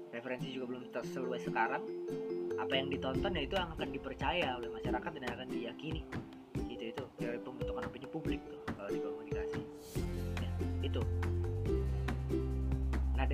Referensi 0.09 0.49
juga 0.55 0.73
belum 0.73 0.81
seluas 1.05 1.43
sekarang. 1.45 1.83
Apa 2.55 2.71
yang 2.71 2.87
ditonton 2.89 3.35
ya 3.35 3.43
itu 3.45 3.55
yang 3.59 3.69
akan 3.77 3.89
dipercaya 3.93 4.57
oleh 4.57 4.71
masyarakat 4.73 5.11
dan 5.21 5.31
akan 5.37 5.47
diyakini. 5.53 6.01
Gitu 6.65 6.83
itu. 6.95 7.03
Dari 7.19 7.37
pembentukan 7.43 7.83
opini 7.85 8.07
publik 8.09 8.41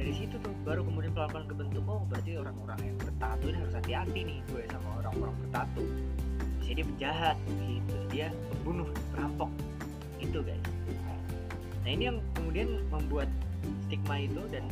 dari 0.02 0.14
situ 0.18 0.36
tuh 0.42 0.50
baru 0.66 0.82
kemudian 0.82 1.14
pelan-pelan 1.14 1.46
kebentuk 1.46 1.86
oh 1.86 2.02
berarti 2.10 2.42
orang-orang 2.42 2.80
yang 2.82 2.98
bertato 2.98 3.46
ini 3.46 3.58
harus 3.62 3.74
hati-hati 3.78 4.20
nih 4.26 4.38
gue 4.50 4.64
sama 4.74 4.90
orang-orang 5.06 5.36
bertato 5.46 5.86
bisa 6.72 6.72
dia 6.80 6.88
penjahat 6.88 7.38
gitu. 7.68 7.96
Dia 8.16 8.28
pembunuh 8.64 8.88
perampok. 9.12 9.52
Itu 10.24 10.40
guys. 10.40 10.64
Nah 11.84 11.90
ini 11.92 12.04
yang 12.08 12.18
kemudian 12.32 12.80
membuat 12.88 13.28
stigma 13.90 14.24
itu 14.24 14.42
dan 14.48 14.64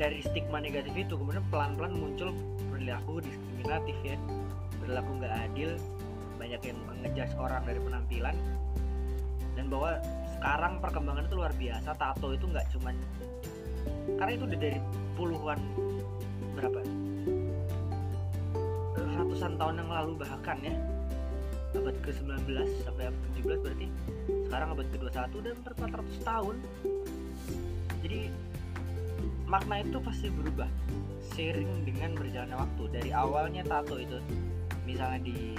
dari 0.00 0.24
stigma 0.24 0.64
negatif 0.64 0.96
itu 0.96 1.12
kemudian 1.12 1.44
pelan-pelan 1.52 1.92
muncul 1.92 2.32
perilaku 2.72 3.20
diskriminatif 3.20 3.96
ya. 4.00 4.16
Perilaku 4.80 5.10
nggak 5.20 5.34
adil 5.52 5.70
banyak 6.40 6.62
yang 6.64 6.78
mengejudge 6.88 7.34
orang 7.36 7.62
dari 7.68 7.80
penampilan 7.84 8.36
dan 9.52 9.64
bahwa 9.68 10.00
sekarang 10.42 10.82
perkembangan 10.82 11.22
itu 11.30 11.38
luar 11.38 11.54
biasa. 11.54 11.94
Tato 11.94 12.34
itu 12.34 12.50
nggak 12.50 12.66
cuman 12.74 12.98
karena 14.18 14.32
itu 14.34 14.44
udah 14.50 14.58
dari 14.58 14.80
puluhan 15.14 15.60
berapa? 16.58 16.80
Ratusan 19.22 19.54
tahun 19.54 19.74
yang 19.86 19.90
lalu 19.94 20.12
bahkan 20.18 20.58
ya. 20.66 20.74
Abad 21.78 21.94
ke-19 22.02 22.58
sampai 22.82 23.06
abad 23.06 23.22
ke-17 23.22 23.58
berarti. 23.62 23.86
Sekarang 24.50 24.68
abad 24.74 24.86
ke-21 24.90 25.34
dan 25.46 25.54
400 25.62 26.26
tahun. 26.26 26.56
Jadi 28.02 28.20
makna 29.46 29.74
itu 29.78 29.98
pasti 30.02 30.26
berubah 30.26 30.66
sering 31.38 31.70
dengan 31.86 32.18
berjalannya 32.18 32.58
waktu. 32.58 32.82
Dari 32.90 33.10
awalnya 33.14 33.62
tato 33.62 33.94
itu 33.94 34.18
misalnya 34.82 35.22
di 35.22 35.54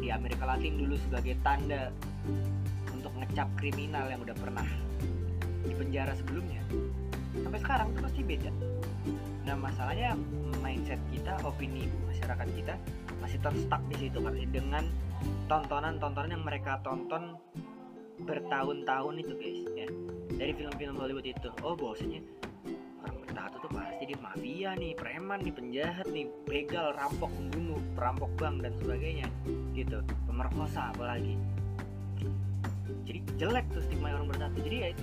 di 0.00 0.08
Amerika 0.08 0.48
Latin 0.48 0.80
dulu 0.80 0.96
sebagai 0.96 1.36
tanda 1.44 1.92
ngecap 3.22 3.48
kriminal 3.54 4.10
yang 4.10 4.18
udah 4.26 4.34
pernah 4.34 4.66
di 5.62 5.74
penjara 5.78 6.10
sebelumnya. 6.18 6.58
Sampai 7.38 7.60
sekarang 7.62 7.86
itu 7.94 8.00
pasti 8.02 8.20
beda. 8.26 8.50
Nah 9.46 9.54
masalahnya 9.54 10.18
mindset 10.58 10.98
kita 11.14 11.38
opini 11.46 11.86
masyarakat 12.10 12.48
kita 12.50 12.74
masih 13.22 13.38
terstuck 13.38 13.82
di 13.86 13.96
situ 14.02 14.18
kan 14.18 14.34
dengan 14.50 14.84
tontonan-tontonan 15.46 16.34
yang 16.34 16.42
mereka 16.42 16.82
tonton 16.82 17.38
bertahun-tahun 18.26 19.14
itu 19.22 19.32
guys 19.38 19.60
ya. 19.78 19.88
Dari 20.34 20.52
film-film 20.58 20.98
Hollywood 20.98 21.26
itu. 21.26 21.48
Oh 21.62 21.78
bahwasanya 21.78 22.20
orang 23.06 23.16
bertato 23.22 23.56
tuh 23.62 23.70
pasti 23.70 24.02
dia 24.10 24.18
mafia 24.18 24.70
nih 24.74 24.92
preman 24.98 25.38
nih 25.46 25.54
penjahat 25.54 26.06
nih 26.10 26.26
begal 26.46 26.90
rampok 26.98 27.30
pembunuh 27.30 27.78
perampok 27.94 28.30
bank 28.34 28.66
dan 28.66 28.74
sebagainya 28.82 29.28
gitu. 29.78 30.02
Pemerkosa 30.26 30.90
apalagi 30.90 31.38
jadi 33.02 33.18
jelek 33.38 33.66
tuh 33.74 33.82
stigma 33.86 34.14
orang 34.14 34.30
bertato 34.30 34.58
jadi 34.62 34.76
ya 34.76 34.88
itu 34.94 35.02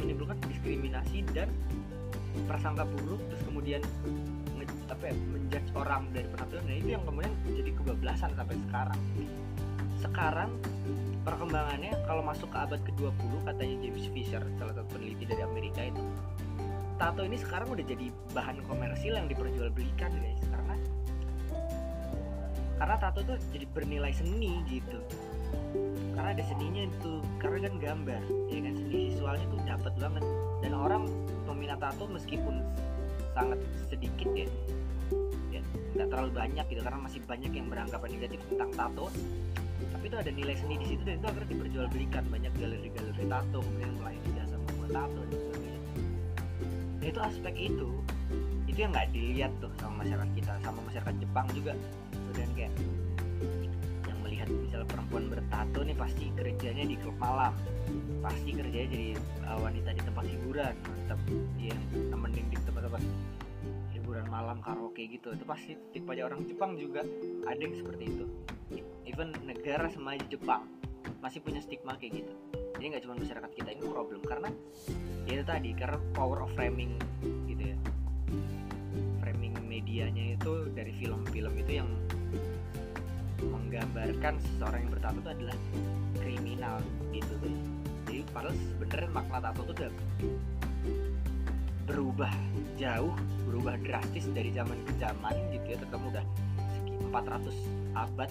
menimbulkan 0.00 0.36
diskriminasi 0.48 1.24
dan 1.36 1.48
prasangka 2.46 2.86
buruk 2.86 3.20
terus 3.28 3.42
kemudian 3.44 3.82
apa 4.90 5.04
ya, 5.06 5.14
menjudge 5.14 5.70
orang 5.78 6.02
dari 6.10 6.26
penampilan. 6.28 6.64
Dan 6.66 6.76
itu 6.76 6.88
yang 6.92 7.02
kemudian 7.06 7.32
jadi 7.46 7.70
kebablasan 7.78 8.30
sampai 8.34 8.56
sekarang. 8.68 9.00
Sekarang 10.02 10.50
perkembangannya 11.22 11.92
kalau 12.04 12.22
masuk 12.24 12.48
ke 12.50 12.58
abad 12.58 12.80
ke-20 12.82 13.32
katanya 13.44 13.76
James 13.84 14.06
Fisher 14.10 14.42
salah 14.56 14.74
satu 14.74 14.88
peneliti 14.96 15.28
dari 15.28 15.44
Amerika 15.44 15.84
itu 15.84 16.02
tato 16.96 17.24
ini 17.24 17.36
sekarang 17.36 17.68
udah 17.72 17.84
jadi 17.84 18.12
bahan 18.32 18.60
komersil 18.68 19.12
yang 19.16 19.28
diperjualbelikan 19.28 20.10
guys. 20.20 20.42
Karena 20.48 20.76
karena 22.80 22.96
tato 22.96 23.20
tuh 23.24 23.36
jadi 23.52 23.68
bernilai 23.72 24.12
seni 24.16 24.64
gitu 24.68 25.00
karena 26.20 26.36
ada 26.36 26.44
seninya 26.52 26.84
itu 26.84 27.12
karena 27.40 27.64
kan 27.64 27.74
gambar 27.80 28.22
ya 28.52 28.60
kan 28.60 28.74
seni 28.76 28.96
visualnya 29.08 29.46
tuh 29.48 29.60
dapat 29.64 29.92
banget. 29.96 30.24
Dan 30.60 30.72
orang 30.76 31.02
peminat 31.48 31.80
tato 31.80 32.04
meskipun 32.12 32.60
sangat 33.32 33.56
sedikit 33.88 34.28
ya 34.36 34.44
ya 35.48 35.64
nggak 35.96 36.12
terlalu 36.12 36.30
banyak 36.36 36.64
gitu 36.68 36.84
karena 36.84 37.00
masih 37.00 37.24
banyak 37.24 37.48
yang 37.56 37.72
beranggapan 37.72 38.08
negatif 38.20 38.36
tentang 38.52 38.70
tato. 38.76 39.08
Tapi 39.96 40.04
itu 40.12 40.16
ada 40.20 40.28
nilai 40.28 40.54
seni 40.60 40.76
di 40.76 40.86
situ 40.92 41.02
dan 41.08 41.16
itu 41.16 41.26
akhirnya 41.32 41.48
diperjualbelikan 41.56 42.24
banyak 42.28 42.52
galeri-galeri 42.52 43.24
tato 43.24 43.58
kemudian 43.64 43.92
melayani 43.96 44.30
jasa 44.36 44.56
membuat 44.60 44.90
tato 44.92 45.20
dan 45.24 45.38
sebagainya. 45.40 45.80
Nah 47.00 47.06
itu 47.08 47.20
aspek 47.24 47.54
itu 47.56 47.88
itu 48.68 48.76
yang 48.76 48.92
nggak 48.92 49.08
dilihat 49.16 49.52
tuh 49.56 49.72
sama 49.80 50.04
masyarakat 50.04 50.30
kita 50.36 50.52
sama 50.60 50.80
masyarakat 50.84 51.14
Jepang 51.16 51.46
juga. 51.56 51.72
Dan 52.36 52.48
kayak 52.52 52.72
perempuan 55.10 55.42
bertato 55.42 55.82
nih 55.82 55.96
pasti 55.98 56.30
kerjanya 56.38 56.86
di 56.86 56.94
klub 56.94 57.18
malam. 57.18 57.50
Pasti 58.22 58.54
kerjanya 58.54 58.88
jadi 58.94 59.10
uh, 59.42 59.58
wanita 59.58 59.90
di 59.90 60.02
tempat 60.06 60.22
hiburan 60.22 60.74
mantap 60.86 61.18
yang 61.58 61.82
nemenin 62.14 62.46
di 62.46 62.56
tempat-tempat 62.62 63.02
hiburan 63.90 64.30
malam 64.30 64.62
karaoke 64.62 65.10
gitu. 65.10 65.34
Itu 65.34 65.42
pasti 65.42 65.74
tipe 65.90 66.14
aja 66.14 66.30
orang 66.30 66.46
Jepang 66.46 66.78
juga. 66.78 67.02
Ada 67.42 67.58
yang 67.58 67.74
seperti 67.74 68.04
itu. 68.06 68.24
Even 69.02 69.34
negara 69.42 69.90
semaju 69.90 70.22
Jepang 70.30 70.70
masih 71.18 71.42
punya 71.42 71.58
stigma 71.58 71.98
kayak 71.98 72.22
gitu. 72.22 72.32
Jadi 72.78 72.84
nggak 72.94 73.02
cuma 73.02 73.18
masyarakat 73.18 73.50
kita 73.50 73.68
ini 73.74 73.82
problem 73.90 74.22
karena 74.22 74.48
ya 75.26 75.42
itu 75.42 75.44
tadi 75.44 75.74
karena 75.74 75.98
power 76.14 76.46
of 76.46 76.54
framing 76.54 76.94
gitu 77.50 77.74
ya. 77.74 77.76
Framing 79.18 79.58
medianya 79.66 80.38
itu 80.38 80.70
dari 80.70 80.94
film-film 80.94 81.50
itu 81.58 81.82
yang 81.82 81.90
menggambarkan 83.70 84.34
seseorang 84.42 84.82
yang 84.82 84.90
bertato 84.90 85.18
itu 85.22 85.30
adalah 85.30 85.56
kriminal 86.18 86.76
gitu. 87.14 87.32
Tuh 87.38 87.54
jadi 88.10 88.26
padahal 88.34 88.54
sebenarnya 88.58 89.10
makna 89.14 89.38
tato 89.38 89.60
itu 89.62 89.72
udah 89.78 89.90
berubah 91.86 92.34
jauh 92.74 93.14
berubah 93.46 93.74
drastis 93.86 94.26
dari 94.34 94.50
zaman 94.50 94.74
ke 94.90 94.92
zaman 94.98 95.34
gitu 95.54 95.66
ya. 95.70 95.78
Tetap 95.86 96.02
udah 96.02 96.24
400 97.14 97.54
abad 97.94 98.30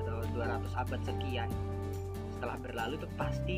atau 0.00 0.16
200 0.32 0.64
abad 0.72 1.00
sekian 1.04 1.48
setelah 2.32 2.56
berlalu 2.56 2.96
itu 2.96 3.08
pasti 3.20 3.56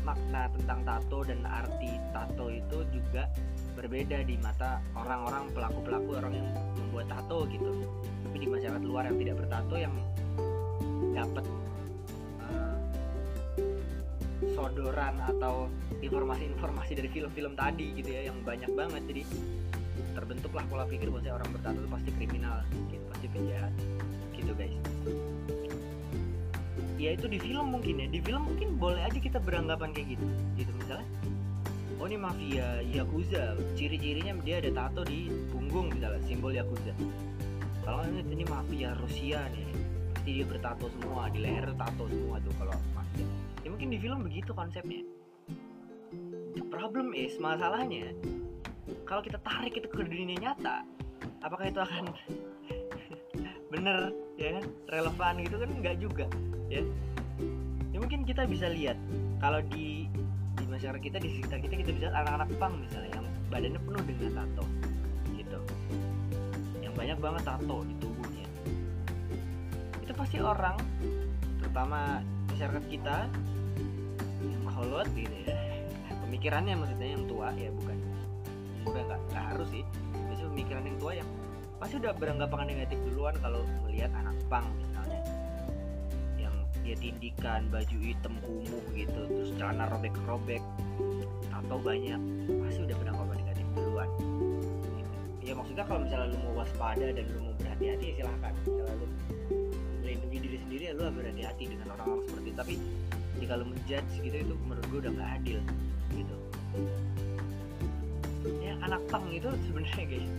makna 0.00 0.48
tentang 0.56 0.80
tato 0.88 1.18
dan 1.28 1.44
arti 1.44 1.92
tato 2.16 2.48
itu 2.48 2.88
juga 2.88 3.28
berbeda 3.76 4.24
di 4.24 4.40
mata 4.40 4.80
orang-orang 4.96 5.52
pelaku-pelaku 5.52 6.10
orang 6.16 6.32
yang 6.40 6.48
membuat 6.80 7.12
tato 7.12 7.44
gitu. 7.52 7.84
Tapi 8.24 8.36
di 8.40 8.48
masyarakat 8.48 8.80
luar 8.88 9.12
yang 9.12 9.20
tidak 9.20 9.36
bertato 9.44 9.76
yang 9.76 9.92
dapat 11.18 11.44
uh, 12.46 12.78
sodoran 14.54 15.18
atau 15.26 15.66
informasi-informasi 15.98 16.92
dari 16.94 17.08
film-film 17.10 17.58
tadi 17.58 17.98
gitu 17.98 18.14
ya 18.14 18.30
yang 18.30 18.38
banyak 18.46 18.70
banget. 18.70 19.02
Jadi 19.10 19.22
terbentuklah 20.14 20.62
pola 20.70 20.84
pikir 20.86 21.10
bahwa 21.10 21.42
orang 21.42 21.50
bertato 21.50 21.78
itu 21.78 21.90
pasti 21.90 22.10
kriminal 22.14 22.58
gitu 22.90 23.04
pasti 23.10 23.26
penjahat 23.34 23.72
gitu 24.34 24.52
guys. 24.54 24.74
Ya 26.98 27.14
itu 27.14 27.26
di 27.30 27.38
film 27.38 27.74
mungkin 27.74 28.02
ya. 28.02 28.06
Di 28.10 28.18
film 28.22 28.42
mungkin 28.46 28.78
boleh 28.78 29.02
aja 29.06 29.18
kita 29.18 29.38
beranggapan 29.42 29.94
kayak 29.94 30.18
gitu 30.18 30.26
gitu 30.58 30.70
misalnya. 30.78 31.06
Oh 31.98 32.06
ini 32.06 32.18
mafia 32.18 32.82
yakuza. 32.86 33.58
Ciri-cirinya 33.74 34.38
dia 34.46 34.62
ada 34.62 34.70
tato 34.70 35.02
di 35.02 35.30
punggung 35.50 35.90
misalnya 35.90 36.22
simbol 36.26 36.54
yakuza. 36.54 36.94
Kalau 37.82 38.02
ini, 38.06 38.20
ini 38.34 38.44
mafia 38.46 38.94
Rusia 38.98 39.46
nih 39.50 39.67
pasti 40.28 40.44
dia 40.44 40.52
bertato 40.52 40.92
semua 40.92 41.32
di 41.32 41.40
leher 41.40 41.72
tato 41.80 42.04
semua 42.04 42.36
tuh 42.44 42.52
kalau 42.60 42.76
mafia 42.92 43.24
ya 43.64 43.68
mungkin 43.72 43.88
di 43.88 43.96
film 43.96 44.20
begitu 44.28 44.52
konsepnya. 44.52 45.00
The 46.52 46.68
problem 46.68 47.16
is 47.16 47.40
masalahnya 47.40 48.12
kalau 49.08 49.24
kita 49.24 49.40
tarik 49.40 49.80
itu 49.80 49.88
ke 49.88 50.04
dunia 50.04 50.36
nyata 50.36 50.84
apakah 51.40 51.72
itu 51.72 51.80
akan 51.80 52.12
bener 53.72 54.12
ya 54.36 54.60
kan? 54.60 54.64
Relevan 54.92 55.34
gitu 55.48 55.56
kan 55.64 55.70
nggak 55.80 55.96
juga 55.96 56.26
ya. 56.68 56.84
Ya 57.88 57.96
mungkin 57.96 58.28
kita 58.28 58.44
bisa 58.44 58.68
lihat 58.68 59.00
kalau 59.40 59.64
di 59.64 60.12
di 60.60 60.64
masyarakat 60.68 61.00
kita 61.00 61.24
di 61.24 61.40
sekitar 61.40 61.64
kita 61.64 61.88
kita 61.88 61.90
bisa 61.96 62.12
anak-anak 62.12 62.52
pang 62.60 62.76
misalnya 62.76 63.16
yang 63.16 63.26
badannya 63.48 63.80
penuh 63.80 64.02
dengan 64.04 64.44
tato 64.44 64.64
gitu. 65.40 65.58
Yang 66.84 66.92
banyak 67.00 67.16
banget 67.16 67.42
tato 67.48 67.80
di 67.88 67.96
tubuhnya 67.96 68.07
itu 68.07 68.07
pasti 70.18 70.42
orang. 70.42 70.74
Terutama 71.62 72.18
masyarakat 72.50 72.84
kita 72.90 73.16
yang 74.42 74.62
kolot 74.66 75.06
gitu 75.14 75.36
ya. 75.46 75.54
Pemikirannya 76.26 76.74
maksudnya 76.74 77.08
yang 77.14 77.24
tua 77.30 77.54
ya 77.54 77.70
bukan 77.70 77.96
muda 78.82 79.00
nggak 79.06 79.20
nggak 79.30 79.44
harus 79.54 79.68
sih. 79.70 79.84
Biasanya 80.26 80.50
pemikiran 80.50 80.82
yang 80.82 80.98
tua 80.98 81.12
yang 81.14 81.28
pasti 81.78 81.94
udah 82.02 82.12
beranggapan 82.18 82.66
negatif 82.66 82.98
duluan 83.06 83.34
kalau 83.38 83.62
melihat 83.86 84.10
anak 84.18 84.34
pang 84.50 84.66
misalnya. 84.82 85.22
Yang 86.34 86.54
dia 86.82 86.96
tindikan 86.98 87.60
baju 87.70 87.96
hitam 88.02 88.34
kumuh 88.42 88.84
gitu 88.98 89.20
terus 89.30 89.50
celana 89.54 89.86
robek-robek 89.86 90.62
atau 91.54 91.78
banyak 91.78 92.20
pasti 92.66 92.80
udah 92.82 92.96
beranggapan 92.98 93.36
negatif 93.46 93.66
duluan. 93.78 94.10
Ya 95.42 95.56
maksudnya 95.56 95.84
kalau 95.86 96.04
misalnya 96.04 96.28
lu 96.34 96.38
mau 96.44 96.60
waspada 96.60 97.08
dan 97.08 97.24
lu 97.24 97.38
mau 97.40 97.54
berhati-hati 97.56 98.20
silahkan. 98.20 98.52
Misalnya 98.68 98.94
lu 99.00 99.06
diri 100.48 100.58
sendiri 100.64 100.82
ya 100.88 100.92
lu 100.96 101.04
berhati-hati 101.12 101.64
dengan 101.68 101.92
orang-orang 101.92 102.24
seperti 102.24 102.48
itu. 102.48 102.56
Tapi 102.56 102.74
jika 103.38 103.52
lu 103.60 103.64
menjudge 103.68 104.12
gitu 104.24 104.36
itu 104.40 104.54
menurut 104.64 104.86
gue 104.88 104.98
udah 105.04 105.12
nggak 105.12 105.30
adil 105.36 105.58
gitu. 106.16 106.36
Ya 108.64 108.72
anak 108.80 109.02
pang 109.12 109.28
itu 109.28 109.52
sebenarnya 109.68 110.04
guys. 110.08 110.32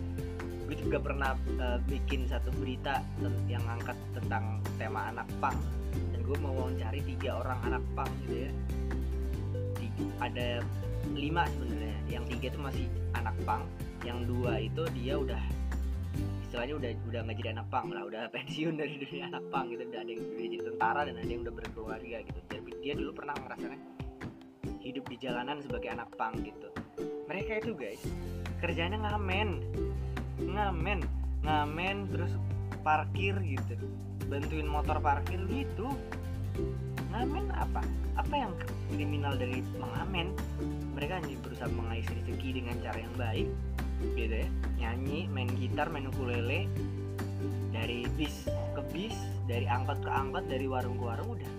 Gue 0.65 0.76
juga 0.78 0.98
pernah 0.98 1.32
uh, 1.62 1.78
bikin 1.86 2.26
satu 2.26 2.50
berita 2.58 3.06
yang 3.45 3.62
ngangkat 3.69 3.98
tentang 4.17 4.62
tema 4.82 5.13
anak 5.13 5.30
pang. 5.38 5.58
Dan 6.13 6.19
gue 6.26 6.38
mau 6.41 6.54
wawancari 6.58 7.06
tiga 7.06 7.45
orang 7.45 7.60
anak 7.69 7.84
pang 7.93 8.10
gitu 8.26 8.50
ya. 8.50 8.52
Tiga, 9.78 10.04
ada 10.26 10.48
lima 11.13 11.45
sebenarnya. 11.54 11.98
Yang 12.10 12.24
tiga 12.34 12.45
itu 12.54 12.60
masih 12.62 12.86
anak 13.13 13.36
pang. 13.45 13.62
Yang 14.02 14.19
dua 14.26 14.54
itu 14.58 14.84
dia 14.98 15.13
udah 15.22 15.43
istilahnya 16.50 16.82
udah 16.82 16.92
udah 17.14 17.20
nggak 17.30 17.38
jadi 17.46 17.50
anak 17.54 17.68
pang 17.70 17.88
lah 17.94 18.04
udah 18.10 18.26
pensiun 18.34 18.74
dari 18.74 18.98
dunia 18.98 19.30
anak 19.30 19.46
pang 19.54 19.70
gitu 19.70 19.86
udah 19.86 20.02
ada 20.02 20.10
yang 20.10 20.22
udah 20.26 20.42
jadi 20.50 20.58
tentara 20.66 21.02
dan 21.06 21.16
ada 21.22 21.30
yang 21.30 21.42
udah 21.46 21.54
berkeluarga 21.54 22.18
gitu. 22.26 22.40
Jadi 22.50 22.72
dia 22.82 22.94
dulu 22.98 23.12
pernah 23.14 23.36
merasakan 23.38 23.80
hidup 24.82 25.06
di 25.06 25.16
jalanan 25.22 25.62
sebagai 25.62 25.94
anak 25.94 26.10
pang 26.18 26.34
gitu. 26.42 26.74
Mereka 27.30 27.62
itu 27.62 27.72
guys 27.78 28.02
kerjanya 28.66 28.98
ngamen 28.98 29.62
ngamen 30.42 31.00
ngamen 31.46 31.98
terus 32.10 32.34
parkir 32.82 33.38
gitu. 33.46 33.78
Bantuin 34.26 34.66
motor 34.66 34.98
parkir 34.98 35.46
gitu. 35.54 35.94
Ngamen 37.14 37.54
apa? 37.54 37.86
Apa 38.18 38.34
yang 38.34 38.58
kriminal 38.90 39.38
dari 39.38 39.62
mengamen? 39.78 40.34
Mereka 40.98 41.22
hanya 41.22 41.38
berusaha 41.46 41.70
mengais 41.70 42.10
rezeki 42.10 42.58
dengan 42.58 42.74
cara 42.82 42.98
yang 42.98 43.14
baik 43.22 43.48
gitu 44.16 44.36
ya. 44.46 44.50
Nyanyi 44.80 45.28
main 45.32 45.50
gitar 45.60 45.88
main 45.92 46.08
ukulele. 46.08 46.68
Dari 47.70 48.04
bis 48.20 48.48
ke 48.76 48.82
bis 48.92 49.16
dari 49.48 49.64
angkot 49.70 50.04
ke 50.04 50.12
angkot 50.12 50.46
dari 50.48 50.68
warung 50.68 51.00
ke 51.00 51.06
warung 51.06 51.30
udah. 51.40 51.52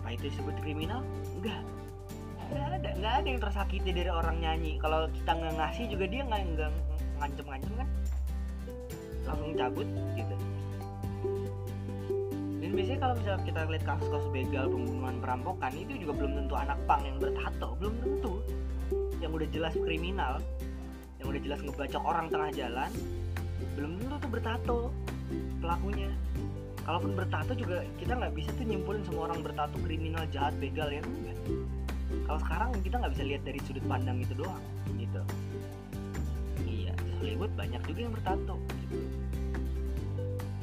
Apa 0.00 0.16
itu 0.16 0.32
disebut 0.32 0.56
kriminal? 0.60 1.04
Enggak. 1.40 1.60
Nggak 2.52 2.66
ada 2.80 2.90
nggak 3.00 3.14
ada 3.20 3.26
yang 3.28 3.40
tersakiti 3.40 3.90
dari 3.92 4.10
orang 4.12 4.36
nyanyi. 4.40 4.76
Kalau 4.80 5.08
kita 5.12 5.30
nggak 5.32 5.54
ngasih 5.60 5.84
juga 5.88 6.04
dia 6.08 6.22
nggak 6.24 6.40
nggak 6.56 6.70
ngancem-ngancem 7.20 7.72
kan. 7.76 7.88
Langsung 9.24 9.52
cabut 9.56 9.88
gitu. 10.16 10.36
Dan 12.64 12.70
biasanya 12.72 13.00
kalau 13.00 13.14
misalnya 13.20 13.42
kita 13.44 13.60
lihat 13.68 13.84
kasus-kasus 13.84 14.28
begal 14.32 14.64
pembunuhan 14.72 15.16
perampokan 15.20 15.72
itu 15.76 15.92
juga 16.00 16.12
belum 16.16 16.32
tentu 16.44 16.54
anak 16.56 16.78
pang 16.88 17.02
yang 17.04 17.16
bertato. 17.20 17.68
Belum 17.76 17.94
tentu. 18.00 18.32
Yang 19.20 19.30
udah 19.40 19.48
jelas 19.52 19.74
kriminal 19.80 20.40
yang 21.24 21.32
udah 21.32 21.40
jelas 21.40 21.60
ngebacok 21.64 22.02
orang 22.04 22.26
tengah 22.28 22.50
jalan 22.52 22.92
belum 23.80 23.90
tentu 23.96 24.16
tuh 24.20 24.30
bertato 24.30 24.78
pelakunya. 25.64 26.12
Kalaupun 26.84 27.16
bertato 27.16 27.56
juga 27.56 27.80
kita 27.96 28.12
nggak 28.12 28.36
bisa 28.36 28.52
tuh 28.52 28.68
nyimpulin 28.68 29.00
semua 29.08 29.32
orang 29.32 29.40
bertato 29.40 29.80
kriminal 29.80 30.28
jahat 30.28 30.52
begal 30.60 30.92
ya. 30.92 31.00
Enggak 31.00 31.38
kalau 32.28 32.38
sekarang 32.44 32.68
kita 32.84 32.94
nggak 33.00 33.12
bisa 33.16 33.24
lihat 33.24 33.42
dari 33.48 33.58
sudut 33.64 33.84
pandang 33.88 34.20
itu 34.20 34.34
doang 34.36 34.64
gitu. 35.00 35.22
Iya 36.68 36.92
Hollywood 37.16 37.52
banyak 37.56 37.80
juga 37.88 38.00
yang 38.04 38.12
bertato 38.12 38.54
gitu. 38.84 38.96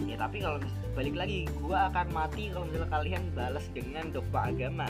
Ya 0.06 0.16
tapi 0.22 0.38
kalau 0.46 0.58
balik 0.94 1.16
lagi 1.18 1.50
gua 1.58 1.90
akan 1.90 2.08
mati 2.14 2.54
kalau 2.54 2.70
misalnya 2.70 2.90
kalian 2.94 3.24
balas 3.34 3.66
dengan 3.74 4.06
dogma 4.14 4.40
agama 4.46 4.88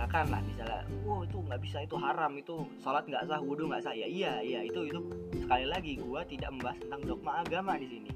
silakan 0.00 0.32
lah 0.32 0.40
misalnya 0.48 0.80
wow 1.04 1.20
itu 1.28 1.36
nggak 1.44 1.60
bisa 1.60 1.84
itu 1.84 1.92
haram 2.00 2.32
itu 2.40 2.56
sholat 2.80 3.04
nggak 3.04 3.20
sah 3.28 3.36
wudhu 3.36 3.68
nggak 3.68 3.84
sah. 3.84 3.92
Ya 3.92 4.08
iya 4.08 4.40
iya 4.40 4.64
itu 4.64 4.88
itu 4.88 4.96
sekali 5.44 5.68
lagi 5.68 6.00
gua 6.00 6.24
tidak 6.24 6.48
membahas 6.56 6.80
tentang 6.80 7.04
dogma 7.04 7.44
agama 7.44 7.76
di 7.76 7.84
sini. 7.84 8.10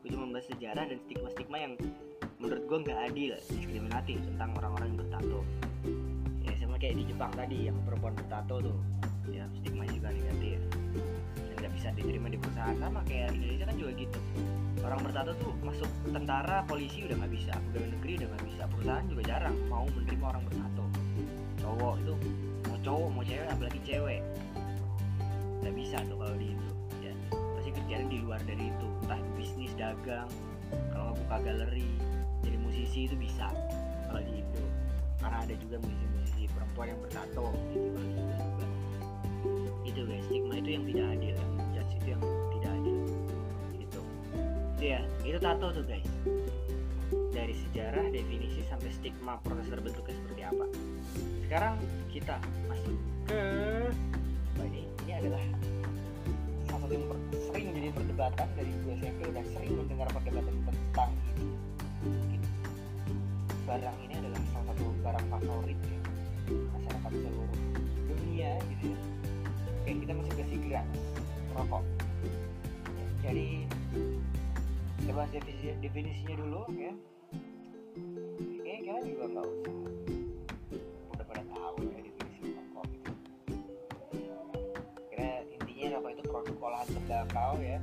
Gue 0.00 0.16
cuma 0.16 0.24
membahas 0.24 0.48
sejarah 0.48 0.88
dan 0.88 0.96
stigma 1.04 1.28
stigma 1.36 1.56
yang 1.60 1.76
menurut 2.40 2.64
gua 2.64 2.78
nggak 2.88 3.00
adil 3.12 3.36
diskriminatif 3.52 4.16
tentang 4.32 4.48
orang-orang 4.56 4.96
yang 4.96 5.00
bertato. 5.04 5.38
Ya 6.40 6.52
sama 6.56 6.76
kayak 6.80 6.96
di 6.96 7.04
Jepang 7.04 7.32
tadi 7.36 7.58
yang 7.68 7.76
perempuan 7.84 8.16
bertato 8.16 8.54
tuh 8.72 8.78
ya 9.28 9.44
stigma 9.60 9.84
juga 9.92 10.08
negatif. 10.16 10.56
Dan 11.36 11.54
nggak 11.60 11.72
bisa 11.76 11.88
diterima 12.00 12.32
di 12.32 12.40
perusahaan 12.40 12.76
sama 12.80 13.04
kayak 13.04 13.36
Indonesia 13.36 13.68
kan 13.68 13.76
juga 13.76 13.92
gitu. 13.92 14.20
Orang 14.80 15.04
bertato 15.04 15.36
tuh 15.36 15.52
masuk 15.60 15.90
tentara 16.16 16.64
polisi 16.64 17.04
udah 17.04 17.20
nggak 17.20 17.32
bisa 17.36 17.52
pegawai 17.60 17.92
negeri 17.92 18.24
udah 18.24 18.28
nggak 18.32 18.44
bisa 18.48 18.62
perusahaan 18.72 19.04
juga 19.04 19.22
jarang 19.28 19.56
mau 19.68 19.84
menerima 19.84 20.24
orang 20.32 20.44
bertato 20.48 20.95
cowok 21.66 21.94
itu 21.98 22.14
mau 22.70 22.78
cowok 22.86 23.08
mau 23.10 23.24
cewek 23.26 23.48
apalagi 23.50 23.80
cewek. 23.82 24.20
Nggak 25.58 25.74
bisa 25.74 25.96
tuh 26.06 26.16
kalau 26.22 26.36
di 26.38 26.54
itu 26.54 26.68
ya. 27.02 27.12
Pasti 27.58 27.70
kerjaan 27.74 28.06
di 28.06 28.18
luar 28.22 28.40
dari 28.46 28.64
itu. 28.70 28.88
Entah 29.02 29.20
bisnis 29.34 29.74
dagang 29.74 30.30
kalau 30.94 31.10
buka 31.26 31.36
galeri 31.42 31.90
jadi 32.42 32.56
musisi 32.62 33.10
itu 33.10 33.14
bisa 33.18 33.50
kalau 34.06 34.22
di 34.22 34.42
itu 34.42 34.62
karena 35.18 35.42
ada 35.42 35.54
juga 35.58 35.76
musisi-musisi 35.82 36.42
perempuan 36.54 36.86
yang 36.94 37.00
bertato 37.02 37.46
gitu 37.74 37.88
itu 37.94 38.34
itu 39.86 40.00
guys 40.02 40.24
stigma 40.26 40.54
itu 40.58 40.70
yang 40.74 40.84
tidak 40.90 41.06
adil 41.18 41.36
judge 41.74 41.92
itu 42.02 42.08
yang 42.14 42.22
tidak 42.58 42.70
adil. 42.74 42.98
Gitu. 43.78 44.00
Itu 44.76 44.84
ya 44.84 45.00
itu 45.22 45.38
tato 45.38 45.66
tuh 45.70 45.84
guys 45.86 46.06
dari 47.36 47.52
sejarah 47.52 48.08
definisi 48.08 48.64
sampai 48.64 48.88
stigma 48.96 49.36
proses 49.44 49.68
terbentuknya 49.68 50.16
seperti 50.24 50.42
apa. 50.48 50.64
Sekarang 51.44 51.74
kita 52.08 52.40
masuk 52.64 52.96
ke 53.28 53.40
ini 54.64 54.88
ini 55.04 55.12
adalah 55.12 55.44
salah 56.64 56.80
satu 56.88 56.92
yang 56.96 57.04
sering 57.36 57.64
jadi 57.76 57.88
perdebatan 57.92 58.48
dari 58.56 58.72
gue 58.72 58.92
SMP 58.96 59.20
udah 59.28 59.44
sering 59.52 59.70
mendengar 59.76 60.08
perdebatan 60.16 60.54
tentang 60.64 61.10
ini. 61.12 62.40
Gitu. 62.40 62.48
barang 63.68 63.98
ini 64.08 64.14
adalah 64.16 64.40
salah 64.54 64.66
satu 64.72 64.84
barang 65.04 65.26
favorit 65.28 65.78
ya 65.84 66.00
masyarakat 66.48 67.12
seluruh 67.20 67.50
dunia 68.16 68.50
gitu 68.72 68.84
ya. 68.96 68.98
Oke 69.84 69.90
kita 69.92 70.12
masuk 70.16 70.34
ke 70.40 70.44
cigarettes 70.48 71.04
rokok. 71.52 71.84
Jadi 73.20 73.48
kita 75.04 75.12
bahas 75.12 75.30
definisi, 75.36 75.68
definisinya 75.84 76.34
dulu 76.40 76.64
ya 76.72 76.96
juga 79.06 79.24
nggak 79.30 79.46
usah 79.46 79.74
udah 81.14 81.24
pada 81.30 81.42
tahu 81.46 81.76
ya 81.86 81.98
definisi 82.02 82.46
rokok 82.58 82.86
gitu. 82.90 83.12
Kira 85.14 85.30
intinya 85.54 85.86
rokok 85.94 86.10
itu 86.10 86.22
produk 86.26 86.56
olahan 86.58 86.88
tembakau 86.90 87.54
ya? 87.62 87.78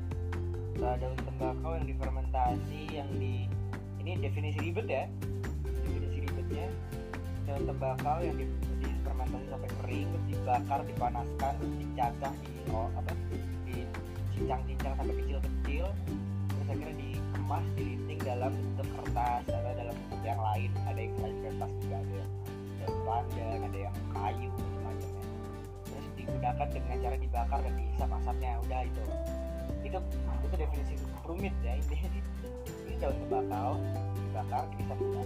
Daun 0.83 1.15
tembakau 1.15 1.71
yang 1.79 1.87
difermentasi 1.87 2.81
yang 2.91 3.09
di 3.15 3.47
ini 4.03 4.19
definisi 4.19 4.59
ribet 4.59 4.87
ya? 4.91 5.03
Definisi 5.63 6.17
ribetnya. 6.27 6.67
Daun 7.47 7.63
tembakau 7.63 8.19
yang 8.19 8.35
di, 8.35 8.45
difermentasi 8.83 9.45
sampai 9.47 9.69
kering 9.79 10.07
terus 10.11 10.25
dibakar 10.27 10.79
dipanaskan 10.83 11.53
terus 11.55 11.75
dicacah 11.79 12.33
di 12.43 12.51
oh, 12.75 12.91
apa? 12.99 13.11
Di 13.63 13.87
cincang-cincang 14.35 14.93
sampai 14.99 15.15
kecil-kecil. 15.23 15.85
Terus 16.51 16.67
akhirnya 16.67 16.95
dikemas 16.99 17.65
dilinting 17.79 18.19
dalam 18.23 18.51
bentuk 18.51 18.87
kertas 18.99 19.43
atau 19.47 19.71
dalam 19.75 19.92
yang 20.23 20.39
lain 20.39 20.71
ada 20.87 20.99
yang 20.99 21.13
selain 21.19 21.37
kertas 21.43 21.71
juga 21.83 21.95
ada 21.99 22.15
yang 22.15 22.31
daun 22.79 22.97
pandan 23.03 23.59
ada 23.67 23.79
yang 23.79 23.95
kayu 24.15 24.49
macam-macamnya 24.55 25.23
terus 25.83 26.07
digunakan 26.17 26.67
dengan 26.71 26.97
cara 27.03 27.15
dibakar 27.19 27.59
dan 27.61 27.73
dihisap 27.77 28.09
asapnya. 28.09 28.51
Udah 28.65 28.81
itu. 28.87 29.03
Itu 29.83 29.99
itu 30.43 30.55
definisi 30.55 30.93
rumit 31.23 31.55
ya 31.63 31.73
intinya 31.79 32.07
ini 32.83 32.93
daun 32.99 33.15
tembakau 33.27 33.71
dibakar 34.27 34.63
dihisap 34.75 34.97
udah 34.99 35.25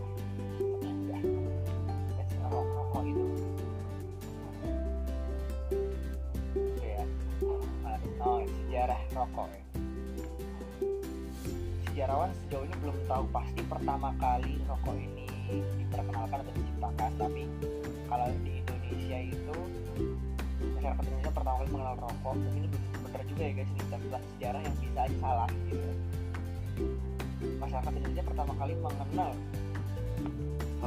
That's 2.18 2.34
rokok 2.42 2.66
rokok 2.66 3.04
itu. 3.10 3.26
Ya. 6.82 7.02
Oh 8.22 8.42
sejarah 8.46 9.02
rokok 9.14 9.48
ya 9.54 9.67
sejarawan 12.08 12.32
sejauh 12.39 12.63
ini 12.63 12.76
belum 12.80 12.98
tahu 13.04 13.24
pasti 13.36 13.62
pertama 13.67 14.15
kali 14.15 14.56
rokok 14.63 14.96
ini 14.96 15.28
diperkenalkan 15.52 16.39
atau 16.39 16.54
diciptakan 16.56 17.12
tapi 17.20 17.43
kalau 18.08 18.28
di 18.48 18.52
Indonesia 18.63 19.20
itu 19.28 19.58
masyarakat 20.80 21.04
Indonesia 21.04 21.32
pertama 21.36 21.56
kali 21.60 21.67
mengenal 21.76 21.96
rokok 22.00 22.36
ini 22.56 22.67
bener 23.04 23.22
juga 23.28 23.41
ya 23.43 23.52
guys 23.60 23.67
ini 23.76 23.82
kita 23.91 24.20
sejarah 24.24 24.62
yang 24.63 24.76
bisa 24.80 25.00
aja 25.04 25.17
salah 25.20 25.50
gitu 25.67 25.89
masyarakat 27.60 27.91
Indonesia 27.91 28.24
pertama 28.24 28.54
kali 28.56 28.74
mengenal 28.80 29.32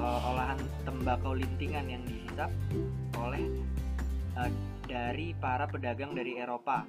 uh, 0.00 0.20
olahan 0.24 0.58
tembakau 0.88 1.32
lintingan 1.36 1.84
yang 1.84 2.02
dihisap 2.08 2.48
oleh 3.20 3.44
uh, 4.40 4.48
dari 4.88 5.36
para 5.36 5.68
pedagang 5.68 6.16
dari 6.16 6.40
Eropa 6.40 6.88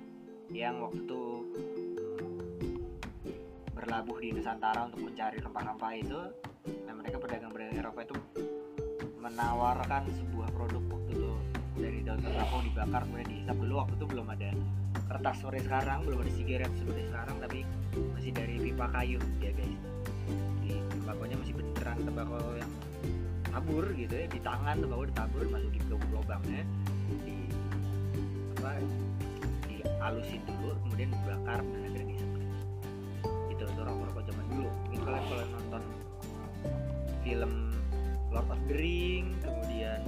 yang 0.56 0.80
waktu 0.88 1.20
berlabuh 3.92 4.24
di 4.24 4.32
Nusantara 4.32 4.88
untuk 4.88 5.04
mencari 5.04 5.36
rempah-rempah 5.44 5.92
itu 6.00 6.16
dan 6.88 6.96
mereka 6.96 7.20
pedagang-pedagang 7.20 7.76
Eropa 7.76 8.00
itu 8.08 8.16
menawarkan 9.20 10.08
sebuah 10.08 10.48
produk 10.56 10.80
waktu 10.96 11.12
itu 11.20 11.32
dari 11.76 12.00
daun 12.00 12.24
tembakau 12.24 12.64
dibakar 12.64 13.04
kemudian 13.04 13.28
dihisap. 13.28 13.56
Dulu 13.60 13.74
waktu 13.84 13.94
itu 14.00 14.06
belum 14.08 14.28
ada 14.32 14.50
kertas 15.12 15.36
seperti 15.44 15.60
sekarang 15.68 16.00
belum 16.08 16.24
ada 16.24 16.32
sigaret 16.32 16.72
seperti 16.80 17.02
sekarang 17.12 17.36
tapi 17.44 17.60
masih 18.16 18.32
dari 18.32 18.56
pipa 18.64 18.88
kayu 18.96 19.20
ya 19.44 19.52
guys. 19.52 19.82
Di 20.64 20.72
tembakonya 20.96 21.36
masih 21.44 21.54
beneran 21.60 21.98
tembakau 22.00 22.52
yang 22.56 22.72
tabur 23.52 23.86
gitu 23.92 24.14
ya 24.16 24.26
di 24.32 24.40
tangan 24.40 24.76
tembakau 24.80 25.04
ditabur 25.04 25.44
masukin 25.52 25.84
ke 25.84 25.96
lubangnya 26.16 26.64
di 27.28 27.38
apa 28.56 28.72
dihalusin 29.68 30.40
dulu 30.48 30.80
kemudian 30.88 31.12
dibakar 31.12 31.60
dan 31.60 31.80
akhirnya 31.92 32.11
dihisap 33.82 33.98
itu 33.98 34.06
itu 34.06 34.06
rokok 34.06 34.06
rokok 34.14 34.24
zaman 34.30 34.46
dulu. 34.50 34.70
Mungkin 34.70 35.00
kalian 35.02 35.24
kalau 35.26 35.46
nonton 35.50 35.84
film 37.22 37.54
Lord 38.32 38.48
of 38.50 38.62
the 38.70 38.76
Ring 38.78 39.26
kemudian 39.42 40.02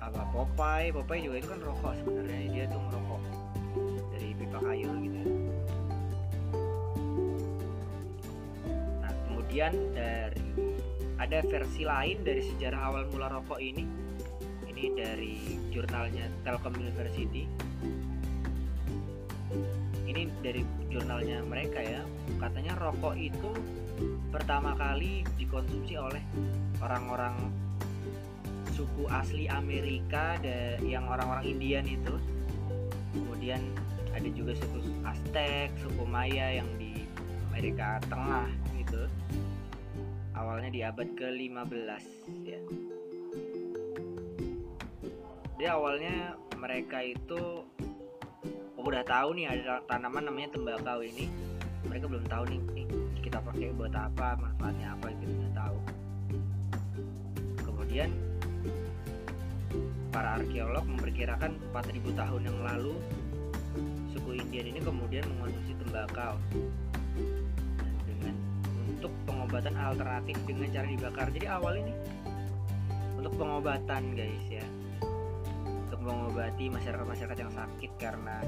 apa 0.00 0.22
Popeye. 0.32 0.92
Popeye 0.92 1.20
juga 1.24 1.36
itu 1.40 1.48
kan 1.48 1.60
rokok 1.64 1.92
sebenarnya. 2.00 2.40
Dia 2.52 2.64
tuh 2.68 2.80
merokok 2.80 3.22
dari 4.12 4.28
pipa 4.36 4.58
kayu 4.60 4.88
gitu 5.04 5.16
ya. 5.16 5.26
nah 9.00 9.12
kemudian 9.28 9.72
dari 9.96 10.48
ada 11.20 11.38
versi 11.44 11.82
lain 11.84 12.16
dari 12.24 12.42
sejarah 12.44 12.80
awal 12.92 13.02
mula 13.12 13.28
rokok 13.32 13.60
ini. 13.60 13.84
Ini 14.70 14.96
dari 14.96 15.36
jurnalnya 15.68 16.24
Telkom 16.40 16.72
University 16.80 17.44
dari 20.40 20.64
jurnalnya 20.88 21.44
mereka 21.44 21.80
ya 21.80 22.02
katanya 22.40 22.76
rokok 22.80 23.14
itu 23.16 23.52
pertama 24.32 24.72
kali 24.74 25.22
dikonsumsi 25.36 26.00
oleh 26.00 26.24
orang-orang 26.80 27.36
suku 28.72 29.04
asli 29.12 29.44
Amerika 29.52 30.40
yang 30.80 31.04
orang-orang 31.04 31.44
Indian 31.44 31.84
itu. 31.84 32.16
Kemudian 33.12 33.60
ada 34.16 34.28
juga 34.32 34.56
suku 34.56 34.80
Aztec, 35.04 35.68
suku 35.84 36.02
Maya 36.08 36.62
yang 36.62 36.68
di 36.80 37.04
Amerika 37.52 38.00
Tengah 38.08 38.48
gitu. 38.80 39.04
Awalnya 40.32 40.70
di 40.72 40.80
abad 40.80 41.08
ke-15 41.12 42.04
ya. 42.48 42.60
Jadi 45.60 45.64
awalnya 45.68 46.40
mereka 46.56 47.04
itu 47.04 47.68
udah 48.90 49.06
tahu 49.06 49.38
nih 49.38 49.46
ada 49.46 49.78
tanaman 49.86 50.26
namanya 50.26 50.58
tembakau 50.58 50.98
ini. 50.98 51.30
Mereka 51.86 52.10
belum 52.10 52.26
tahu 52.26 52.42
nih, 52.50 52.58
nih 52.74 52.86
kita 53.22 53.38
pakai 53.38 53.70
buat 53.78 53.94
apa 53.94 54.34
manfaatnya 54.34 54.98
apa 54.98 55.14
gitu 55.14 55.30
nggak 55.30 55.54
tahu. 55.54 55.78
Kemudian 57.62 58.10
para 60.10 60.42
arkeolog 60.42 60.82
memperkirakan 60.90 61.54
4000 61.70 62.18
tahun 62.18 62.42
yang 62.50 62.58
lalu 62.66 62.94
suku 64.10 64.42
Indian 64.42 64.74
ini 64.74 64.80
kemudian 64.82 65.22
mengonsumsi 65.38 65.72
tembakau. 65.86 66.34
Dengan 68.10 68.34
untuk 68.90 69.14
pengobatan 69.22 69.78
alternatif 69.78 70.34
dengan 70.50 70.66
cara 70.74 70.86
dibakar. 70.90 71.26
Jadi 71.30 71.46
awal 71.46 71.78
ini 71.78 71.94
untuk 73.22 73.38
pengobatan 73.38 74.18
guys 74.18 74.46
ya 74.50 74.66
mengobati 76.50 76.82
masyarakat-masyarakat 76.82 77.38
yang 77.46 77.52
sakit 77.54 77.90
karena 78.02 78.42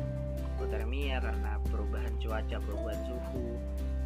hipotermia 0.58 1.22
karena 1.22 1.54
perubahan 1.70 2.10
cuaca 2.18 2.58
perubahan 2.58 2.98
suhu. 3.06 3.46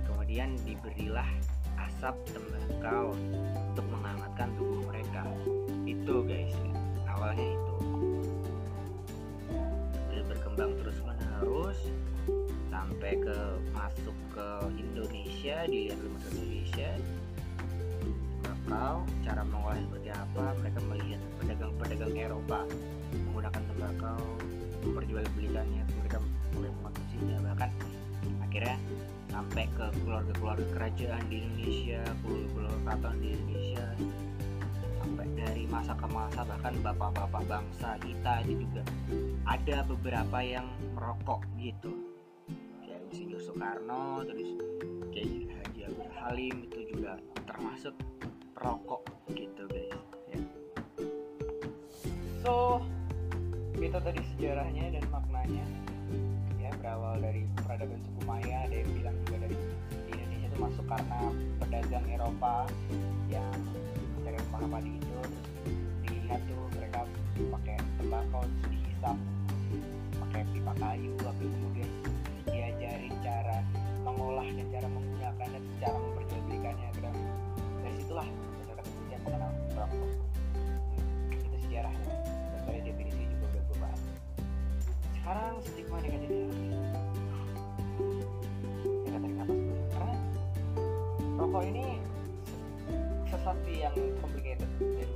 Kemudian 0.04 0.52
diberilah 0.68 1.24
asap 1.80 2.12
tembakau 2.28 3.16
untuk 3.72 3.86
menghangatkan 3.88 4.52
tubuh 4.60 4.84
mereka. 4.92 5.24
Itu 5.88 6.28
guys 6.28 6.52
ya. 6.52 6.72
awalnya 7.16 7.46
itu. 7.56 7.76
Dan 10.12 10.22
berkembang 10.28 10.76
terus 10.84 10.98
menerus 11.00 11.80
sampai 12.68 13.16
ke 13.16 13.36
masuk 13.72 14.16
ke 14.36 14.48
Indonesia 14.76 15.64
dilihat 15.72 15.98
rumah 16.04 16.20
Indonesia. 16.36 16.90
Tembakau 18.44 19.08
cara 19.24 19.40
mengolahnya 19.40 19.88
seperti 19.88 20.10
apa? 20.12 20.44
Mereka 20.60 20.80
melihat 20.84 21.20
pedagang-pedagang 21.46 22.14
Eropa 22.18 22.66
menggunakan 23.30 23.62
tembakau 23.70 24.22
memperjualbelikannya 24.82 25.82
mereka 26.02 26.18
mulai 26.58 26.70
mengkonsumsinya 26.74 27.36
bahkan 27.46 27.70
akhirnya 28.42 28.76
sampai 29.30 29.64
ke 29.78 29.86
keluarga-keluarga 30.02 30.66
kerajaan 30.74 31.22
di 31.30 31.36
Indonesia 31.46 32.02
keluarga-keluarga 32.26 32.78
keraton 32.82 33.16
di 33.22 33.28
Indonesia 33.30 33.86
sampai 34.98 35.26
dari 35.38 35.64
masa 35.70 35.92
ke 35.94 36.06
masa 36.10 36.40
bahkan 36.42 36.74
bapak-bapak 36.82 37.42
bangsa 37.46 37.94
kita 38.02 38.42
itu 38.42 38.66
juga 38.66 38.82
ada 39.46 39.86
beberapa 39.86 40.38
yang 40.42 40.66
merokok 40.98 41.46
gitu 41.62 41.94
kayak 42.82 43.06
Insinyur 43.14 43.38
Soekarno 43.38 44.26
terus 44.26 44.50
kayak 45.14 45.46
Haji 45.62 45.80
Abdul 45.86 46.10
Halim 46.18 46.54
itu 46.66 46.78
juga 46.90 47.22
termasuk 47.46 47.94
perokok 48.56 49.06
gitu. 49.30 49.68
So 52.46 52.78
itu 53.74 53.98
tadi 53.98 54.22
sejarahnya 54.38 54.94
dan 54.94 55.04
maknanya 55.10 55.66
ya 56.62 56.70
berawal 56.78 57.18
dari 57.18 57.42
peradaban 57.58 57.98
suku 58.06 58.22
Maya 58.22 58.70
ada 58.70 58.74
yang 58.78 58.90
bilang 58.94 59.16
juga 59.26 59.36
dari 59.50 59.56
di 60.06 60.10
Indonesia 60.14 60.46
itu 60.46 60.58
masuk 60.62 60.86
karena 60.86 61.20
pedagang 61.58 62.06
Eropa 62.06 62.70
yang 63.26 63.50
mencari 64.14 64.38
rumah 64.46 64.78
padi 64.78 64.90
itu. 64.94 65.10
Terus 65.26 65.48
dilihat 66.06 66.40
tuh 66.46 66.62
mereka 66.78 67.00
pakai 67.34 67.76
tembakau 67.98 68.42
dihisap 68.70 69.16
pakai 70.22 70.42
pipa 70.54 70.72
kayu 70.78 71.12
tapi 71.18 71.44
kemudian 71.50 71.90
sesuatu 93.56 93.72
yang 93.72 93.94
complicated. 94.20 94.70
Dan, 94.76 95.08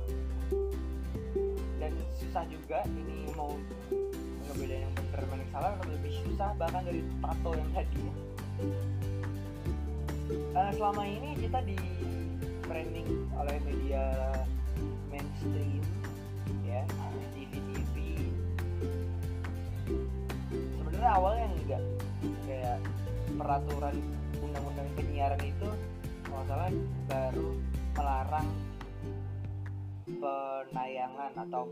dan 1.77 1.93
susah 2.17 2.43
juga 2.49 2.79
ini 2.89 3.29
mau 3.37 3.53
ngebedain 4.49 4.81
yang 4.85 4.93
benar 4.97 5.21
dan 5.21 5.37
yang 5.37 5.51
salah 5.53 5.71
lebih 5.85 6.13
susah 6.25 6.49
bahkan 6.57 6.81
dari 6.85 7.01
tato 7.21 7.51
yang 7.53 7.69
tadi. 7.75 8.03
Uh, 10.55 10.71
selama 10.79 11.03
ini 11.05 11.29
kita 11.43 11.59
di 11.67 11.77
branding 12.65 13.27
oleh 13.35 13.57
media 13.67 14.03
mainstream 15.11 15.83
ya 16.63 16.87
TV 17.35 17.51
TV 17.51 17.95
sebenarnya 20.79 21.11
awalnya 21.13 21.45
enggak. 21.51 21.83
Kayak 22.47 22.79
peraturan 23.35 23.95
undang-undang 24.39 24.87
penyiaran 24.95 25.41
itu 25.41 25.69
kalau 26.31 26.47
salah 26.47 26.71
baru 28.31 28.47
melarang 28.47 28.47
penayangan 30.07 31.31
atau 31.35 31.67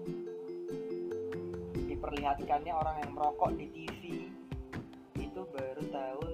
diperlihatkannya 1.88 2.74
orang 2.76 2.96
yang 3.00 3.12
merokok 3.16 3.56
di 3.56 3.72
TV 3.72 4.28
itu 5.16 5.42
baru 5.56 5.84
tahun 5.88 6.32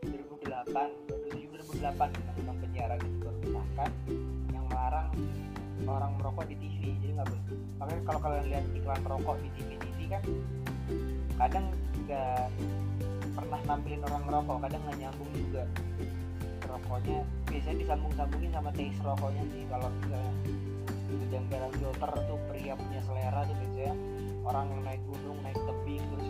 2008 0.00 0.72
baru 0.72 1.28
2008 1.28 1.92
undang-undang 1.92 2.58
penyiaran 2.64 3.00
itu 3.04 3.16
baru 3.20 3.36
disahkan 3.44 3.90
yang 4.48 4.64
melarang 4.72 5.12
orang 5.84 6.12
merokok 6.16 6.48
di 6.48 6.56
TV 6.56 6.96
jadi 6.96 7.12
nggak 7.20 7.28
boleh. 7.28 7.44
Makanya 7.76 8.02
kalau 8.08 8.20
kalian 8.24 8.46
lihat 8.48 8.64
iklan 8.72 9.02
rokok 9.04 9.36
di 9.44 9.48
TV 9.60 9.70
TV 9.76 9.98
kan 10.08 10.22
kadang 11.36 11.66
nggak 12.08 12.48
pernah 13.36 13.60
nampilin 13.68 14.00
orang 14.08 14.22
merokok 14.24 14.56
kadang 14.64 14.80
nggak 14.88 14.98
nyambung 15.04 15.30
juga 15.36 15.68
rokoknya 16.64 17.20
biasanya 17.56 17.88
disambung-sambungin 17.88 18.52
sama 18.52 18.70
taste 18.76 19.00
rokoknya 19.00 19.42
sih. 19.48 19.64
Kalau 19.72 19.88
misalnya 19.88 20.32
janggaran 21.32 21.72
filter 21.80 22.10
tuh 22.28 22.38
pria 22.52 22.74
punya 22.76 23.00
selera 23.08 23.40
tuh 23.48 23.56
biasanya 23.56 23.94
orang 24.44 24.64
yang 24.68 24.80
naik 24.84 25.02
gunung 25.08 25.38
naik 25.40 25.56
tebing 25.56 26.04
terus 26.12 26.28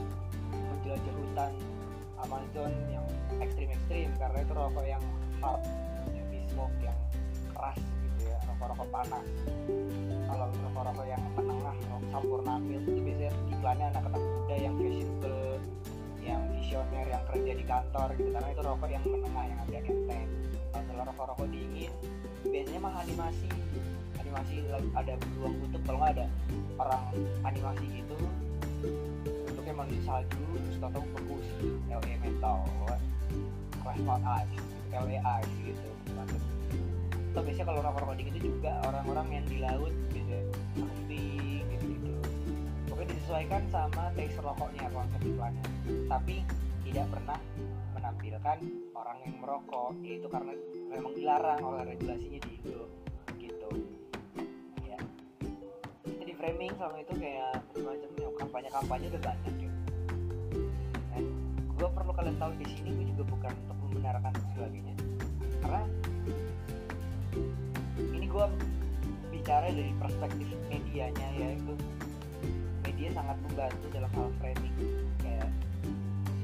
menjelajah 0.54 1.14
hutan. 1.18 1.52
Amazon 2.16 2.72
yang 2.88 3.04
ekstrim-ekstrim 3.42 4.08
karena 4.16 4.38
itu 4.40 4.52
rokok 4.54 4.86
yang 4.86 5.02
hard 5.42 5.60
yang 6.14 6.46
smoke 6.54 6.78
yang 6.78 6.96
keras 7.50 7.76
gitu 7.82 8.20
ya. 8.30 8.38
Rokok-rokok 8.46 8.88
panas. 8.94 9.26
Kalau 10.30 10.46
rokok-rokok 10.46 11.06
yang 11.10 11.22
menengah 11.34 11.76
rokok 11.90 12.06
sampurnamil 12.14 12.80
itu 12.86 13.00
biasanya 13.02 13.32
iklannya 13.50 13.86
anak-anak 13.98 14.22
muda 14.22 14.56
yang 14.62 14.74
fashionable 14.78 15.55
yang 16.66 16.82
visioner 16.82 17.06
yang 17.06 17.24
kerja 17.30 17.52
di 17.54 17.64
kantor 17.64 18.08
gitu. 18.18 18.30
Karena 18.34 18.48
itu 18.50 18.62
rokok 18.62 18.88
yang 18.90 19.02
menengah 19.06 19.44
yang 19.46 19.58
agak 19.66 19.82
enteng 19.86 20.28
kalau 20.86 21.02
rokok-rokok 21.12 21.46
dingin 21.50 21.92
biasanya 22.46 22.80
mah 22.82 22.94
animasi. 23.02 23.48
Animasi 24.20 24.54
ada 24.96 25.12
beruang 25.14 25.54
kutub 25.62 25.80
kalau 25.86 25.98
nggak 26.02 26.12
ada 26.18 26.26
orang 26.82 27.02
animasi 27.46 27.84
gitu. 28.02 28.16
Bentuknya 29.46 29.74
manusia 29.76 30.02
salju 30.04 30.44
terus 30.66 30.76
tau 30.82 30.90
bagus 30.90 31.46
LA 31.86 32.14
mental 32.20 32.58
crash 33.82 34.02
out 34.10 34.22
ice 34.42 34.58
LA 34.90 35.18
ice 35.22 35.54
gitu. 35.62 35.88
Atau 37.32 37.40
biasanya 37.44 37.66
kalau 37.68 37.80
rokok-rokok 37.84 38.16
dingin 38.18 38.34
itu 38.40 38.48
juga 38.50 38.72
orang-orang 38.88 39.26
yang 39.30 39.44
di 39.46 39.56
laut 39.62 39.92
gitu 40.10 40.38
disesuaikan 43.06 43.62
sama 43.70 44.10
taste 44.14 44.38
rokoknya 44.42 44.86
konsep 44.90 45.20
iklannya 45.22 45.64
tapi 46.10 46.42
tidak 46.86 47.06
pernah 47.10 47.38
menampilkan 47.98 48.58
orang 48.94 49.18
yang 49.26 49.34
merokok 49.42 49.92
yaitu 50.06 50.26
karena 50.30 50.54
memang 50.86 51.12
dilarang 51.18 51.60
oleh 51.66 51.82
regulasinya 51.90 52.38
di 52.46 52.50
Indo 52.62 52.86
gitu. 53.42 53.70
Ya 54.86 54.98
jadi 56.06 56.32
framing 56.38 56.72
sama 56.78 57.02
itu 57.02 57.14
kayak 57.18 57.58
semacam 57.74 58.10
ya, 58.14 58.28
kampanye-kampanye 58.38 59.06
udah 59.10 59.22
banyak 59.26 59.54
ya. 59.58 59.70
Dan 61.10 61.24
gue 61.74 61.88
perlu 61.90 62.12
kalian 62.14 62.36
tahu 62.38 62.50
di 62.62 62.66
sini 62.70 62.88
gue 62.94 63.06
juga 63.10 63.24
bukan 63.26 63.52
untuk 63.66 63.78
membenarkan 63.90 64.32
sebagainya. 64.54 64.94
Karena 65.58 65.82
ini 68.14 68.26
gue 68.30 68.46
bicara 69.34 69.66
dari 69.74 69.92
perspektif 69.98 70.46
medianya 70.70 71.28
ya 71.34 71.48
itu 71.58 71.74
media 72.86 73.08
sangat 73.10 73.36
membantu 73.42 73.86
dalam 73.90 74.10
hal 74.14 74.28
framing. 74.38 74.74
Kayak 75.18 75.50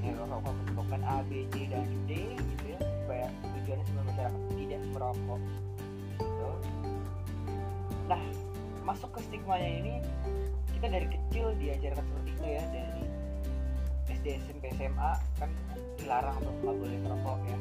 ya 0.02 0.12
rokok 0.18 0.55
bukan 0.74 1.00
A, 1.07 1.22
B, 1.31 1.46
C, 1.55 1.70
dan 1.70 1.87
D 2.11 2.35
gitu 2.35 2.64
ya. 2.74 2.78
Supaya 2.83 3.26
tujuannya 3.40 3.85
supaya 3.87 4.05
masyarakat 4.11 4.42
tidak 4.59 4.81
merokok. 4.90 5.40
Gitu. 6.18 6.50
Nah 8.11 8.22
masuk 8.83 9.14
ke 9.14 9.20
stigmanya 9.31 9.70
ini 9.78 9.94
kita 10.74 10.87
dari 10.90 11.07
kecil 11.07 11.55
diajarkan 11.62 12.02
seperti 12.02 12.31
itu 12.35 12.46
ya 12.50 12.62
dari 12.74 13.02
SD, 14.11 14.26
SMP, 14.42 14.64
SMA 14.74 15.12
kan 15.38 15.50
dilarang 15.98 16.35
untuk 16.42 16.55
nggak 16.66 16.76
boleh 16.83 16.98
merokok 17.07 17.38
ya. 17.46 17.59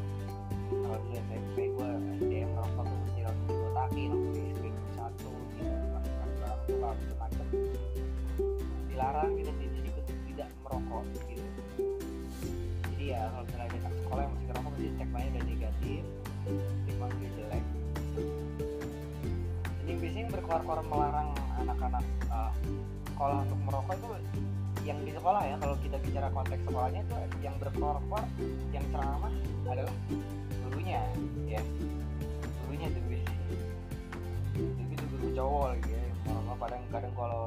Kalau 0.72 0.98
dulu 1.06 1.14
SMP 1.30 1.58
gue 1.70 1.90
SD 2.18 2.32
yang 2.42 2.52
merokok 2.58 2.84
tuh 2.90 2.98
mesti 3.06 3.20
langsung 3.22 3.46
dibotakin 3.46 4.10
langsung 4.10 4.34
di 4.34 4.42
SD 4.50 4.66
satu 4.98 5.30
gitu. 5.54 5.74
Tua 6.72 6.90
macam-macam 6.94 7.21
dilarang 9.02 9.34
gitu 9.34 9.50
jadi 9.50 9.90
untuk 9.98 10.18
tidak 10.30 10.50
merokok 10.62 11.04
gitu. 11.26 11.50
Jadi 12.86 13.06
ya 13.10 13.22
kalau 13.34 13.44
misalnya 13.50 13.66
ada 13.66 13.78
anak 13.82 13.94
sekolah 13.98 14.22
yang 14.22 14.32
masih 14.38 14.46
ngerokok 14.46 14.70
mesti 14.70 14.90
cek 14.94 15.10
mainnya 15.10 15.32
udah 15.34 15.46
negatif 15.50 16.02
udah 17.02 17.30
jelek. 17.34 17.64
Jadi 19.82 19.92
biasanya 19.98 20.28
berkeluar-keluar 20.30 20.80
melarang 20.86 21.30
anak-anak 21.58 22.06
uh, 22.30 22.54
sekolah 23.10 23.38
untuk 23.42 23.60
merokok 23.66 23.94
itu 23.98 24.08
yang 24.86 25.00
di 25.02 25.12
sekolah 25.18 25.42
ya. 25.50 25.56
Kalau 25.58 25.76
kita 25.82 25.98
bicara 25.98 26.28
konteks 26.30 26.62
sekolahnya 26.70 27.02
itu 27.02 27.16
yang 27.42 27.56
berkeluar-keluar 27.58 28.24
yang 28.70 28.86
ceramah 28.94 29.34
adalah 29.66 29.96
gurunya 30.70 31.02
ya. 31.50 31.62
Gurunya 32.70 32.86
tuh 32.94 33.02
biasanya. 33.10 33.46
Itu 34.94 35.04
guru 35.10 35.28
cowok 35.34 35.70
gitu 35.82 35.90
ya 35.90 36.06
merokok. 36.30 36.58
Kadang 36.62 36.84
kadang 36.94 37.14
kalau 37.18 37.44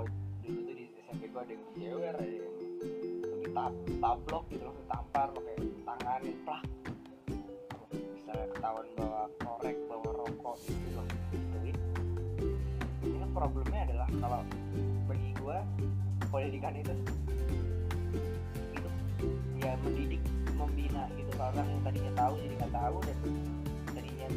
SMP 1.14 1.31
gua 1.31 1.46
ada 1.46 1.55
yang 1.55 1.64
jewer 1.79 2.11
ada 2.11 2.27
yang 2.27 2.55
tab 3.55 3.70
tablok 4.03 4.44
gitu 4.50 4.66
loh 4.66 4.74
tampar 4.90 5.31
pakai 5.31 5.57
tangan 5.87 6.22
plak. 6.42 6.62
Bisa 8.18 8.33
ketahuan 8.50 8.87
bawa 8.98 9.31
korek 9.38 9.79
bawa 9.87 10.11
rokok 10.11 10.57
gitu 10.66 10.88
loh. 10.98 11.07
Gituin 11.31 11.77
ini 13.07 13.16
kan 13.22 13.31
problemnya 13.31 13.81
adalah 13.87 14.09
kalau 14.11 14.42
bagi 15.07 15.31
gua 15.38 15.62
pendidikan 16.35 16.74
itu 16.83 16.94
itu 18.74 18.90
ya 19.62 19.79
mendidik 19.87 20.22
membina 20.59 21.07
gitu. 21.14 21.31
Orang 21.38 21.62
yang 21.62 21.83
tadinya 21.87 22.12
tahu 22.18 22.33
jadi 22.42 22.55
nggak 22.59 22.74
tahu 22.74 22.96
dan 23.07 23.18
tadinya 23.94 24.29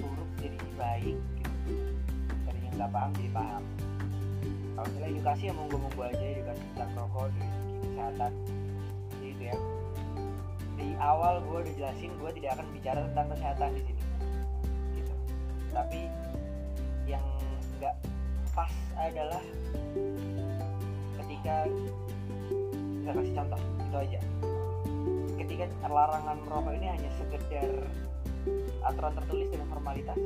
buruk 0.00 0.30
jadi 0.40 0.58
baik 0.80 1.18
gitu. 1.44 1.52
Tadinya 2.48 2.70
nggak 2.72 2.88
paham 2.88 3.10
jadi 3.20 3.30
paham 3.36 3.64
kalau 4.76 4.92
misalnya 4.92 5.08
edukasi 5.16 5.42
ya 5.48 5.52
monggo 5.56 5.76
monggo 5.80 6.02
aja 6.04 6.20
edukasi 6.20 6.62
tentang 6.76 6.90
rokok 7.00 7.32
dari 7.32 7.48
segi 7.48 7.76
kesehatan. 7.80 8.32
Gitu 9.24 9.42
ya. 9.48 9.56
Di 10.76 10.88
awal 11.00 11.34
gue 11.48 11.58
udah 11.64 11.74
jelasin 11.80 12.12
gue 12.20 12.30
tidak 12.36 12.50
akan 12.60 12.66
bicara 12.76 13.00
tentang 13.08 13.26
kesehatan 13.32 13.68
di 13.72 13.82
sini. 13.88 14.02
Gitu. 15.00 15.14
Tapi 15.72 16.00
yang 17.08 17.24
nggak 17.80 17.96
pas 18.52 18.72
adalah 19.00 19.44
ketika 21.24 21.56
saya 23.00 23.12
kasih 23.16 23.32
contoh 23.32 23.60
itu 23.80 23.96
aja. 23.96 24.20
Ketika 25.40 25.64
larangan 25.88 26.36
merokok 26.44 26.76
ini 26.76 26.86
hanya 26.92 27.10
sekedar 27.16 27.88
aturan 28.84 29.12
tertulis 29.24 29.48
dengan 29.48 29.72
formalitas. 29.72 30.20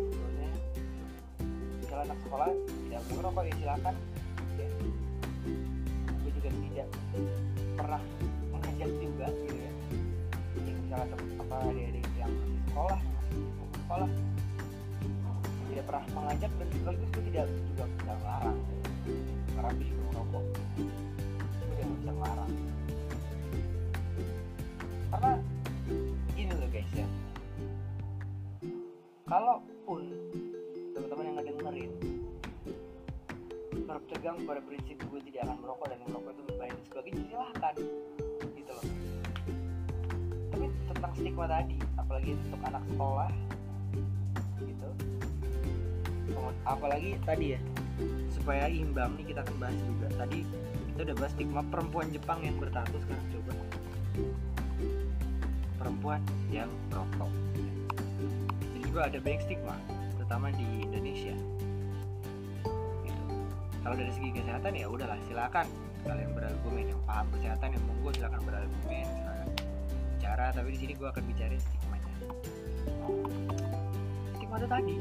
Misalnya 1.79 2.03
anak 2.11 2.19
sekolah 2.27 2.51
tidak 2.51 3.01
boleh 3.07 3.15
merokok 3.23 3.43
ya 3.47 3.55
silakan. 3.63 3.95
Juga 6.51 6.85
tidak 6.85 6.89
pernah 7.79 8.03
mengajak 8.51 8.91
juga 8.99 9.27
gitu 9.31 9.55
ya. 9.55 9.73
Jadi 10.59 10.71
misalnya 10.75 11.17
apa 11.39 11.55
adik-adik 11.71 12.07
yang 12.19 12.33
sekolah 12.71 13.01
yang 13.01 13.71
sekolah 13.87 14.11
tidak 15.71 15.85
pernah 15.87 16.05
mengajak 16.15 16.51
dan 16.59 16.69
sekaligus 16.75 17.09
gue 17.15 17.25
tidak 17.31 17.47
juga 17.47 17.85
bisa 17.87 18.13
melarang 18.19 18.59
karena 19.55 19.71
bisa 19.79 19.93
merokok 20.11 20.45
gue 20.45 20.87
tidak 21.79 21.87
bisa 21.95 22.11
melarang 22.15 22.51
karena 25.11 25.33
gini 26.35 26.53
loh 26.55 26.69
guys 26.71 26.91
ya. 26.95 27.07
Kalaupun 29.31 30.03
teman-teman 30.91 31.25
yang 31.27 31.37
ngedengerin 31.39 31.93
berpegang 33.87 34.39
pada 34.43 34.61
prinsip 34.63 34.99
gue 35.07 35.20
akan 35.45 35.57
merokok 35.65 35.87
dan 35.89 35.99
merokok 36.09 36.31
itu 36.33 36.43
berbahaya 36.49 36.73
dan 36.73 36.85
sebagainya 36.91 37.23
silahkan. 37.29 37.75
Gitu 38.55 38.71
loh. 38.73 38.87
Tapi 40.51 40.67
tentang 40.93 41.13
stigma 41.17 41.45
tadi 41.49 41.77
apalagi 41.97 42.31
untuk 42.37 42.61
anak 42.67 42.83
sekolah 42.93 43.33
gitu. 44.61 44.91
Apalagi 46.69 47.11
tadi 47.25 47.47
ya 47.57 47.61
supaya 48.33 48.65
imbang 48.73 49.17
nih 49.21 49.33
kita 49.33 49.41
akan 49.45 49.57
bahas 49.61 49.79
juga. 49.85 50.07
Tadi 50.17 50.39
kita 50.93 51.01
udah 51.09 51.17
bahas 51.17 51.33
stigma 51.37 51.61
perempuan 51.69 52.07
Jepang 52.13 52.41
yang 52.45 52.57
bertato 52.61 52.97
sekarang 53.01 53.27
coba. 53.33 53.53
Perempuan 55.81 56.21
yang 56.53 56.69
merokok. 56.93 57.33
Dan 58.61 58.81
juga 58.85 59.01
ada 59.09 59.19
banyak 59.21 59.43
stigma 59.45 59.77
terutama 60.21 60.53
di 60.53 60.67
Indonesia. 60.85 61.35
Kalau 63.91 64.07
dari 64.07 64.15
segi 64.15 64.31
kesehatan 64.31 64.71
ya 64.79 64.87
udahlah 64.87 65.19
silakan. 65.27 65.67
Kalian 66.07 66.31
berargumen 66.31 66.95
yang 66.95 67.01
paham 67.11 67.27
kesehatan 67.35 67.75
yang 67.75 67.83
monggo 67.91 68.15
silakan 68.15 68.41
berargumen. 68.47 69.03
Silakan 69.03 69.49
bicara 70.15 70.47
tapi 70.55 70.69
di 70.71 70.79
sini 70.79 70.93
gue 70.95 71.09
akan 71.11 71.25
bicara 71.27 71.59
stigmanya. 71.59 72.15
Stigma 74.39 74.57
itu 74.63 74.69
tadi. 74.71 74.97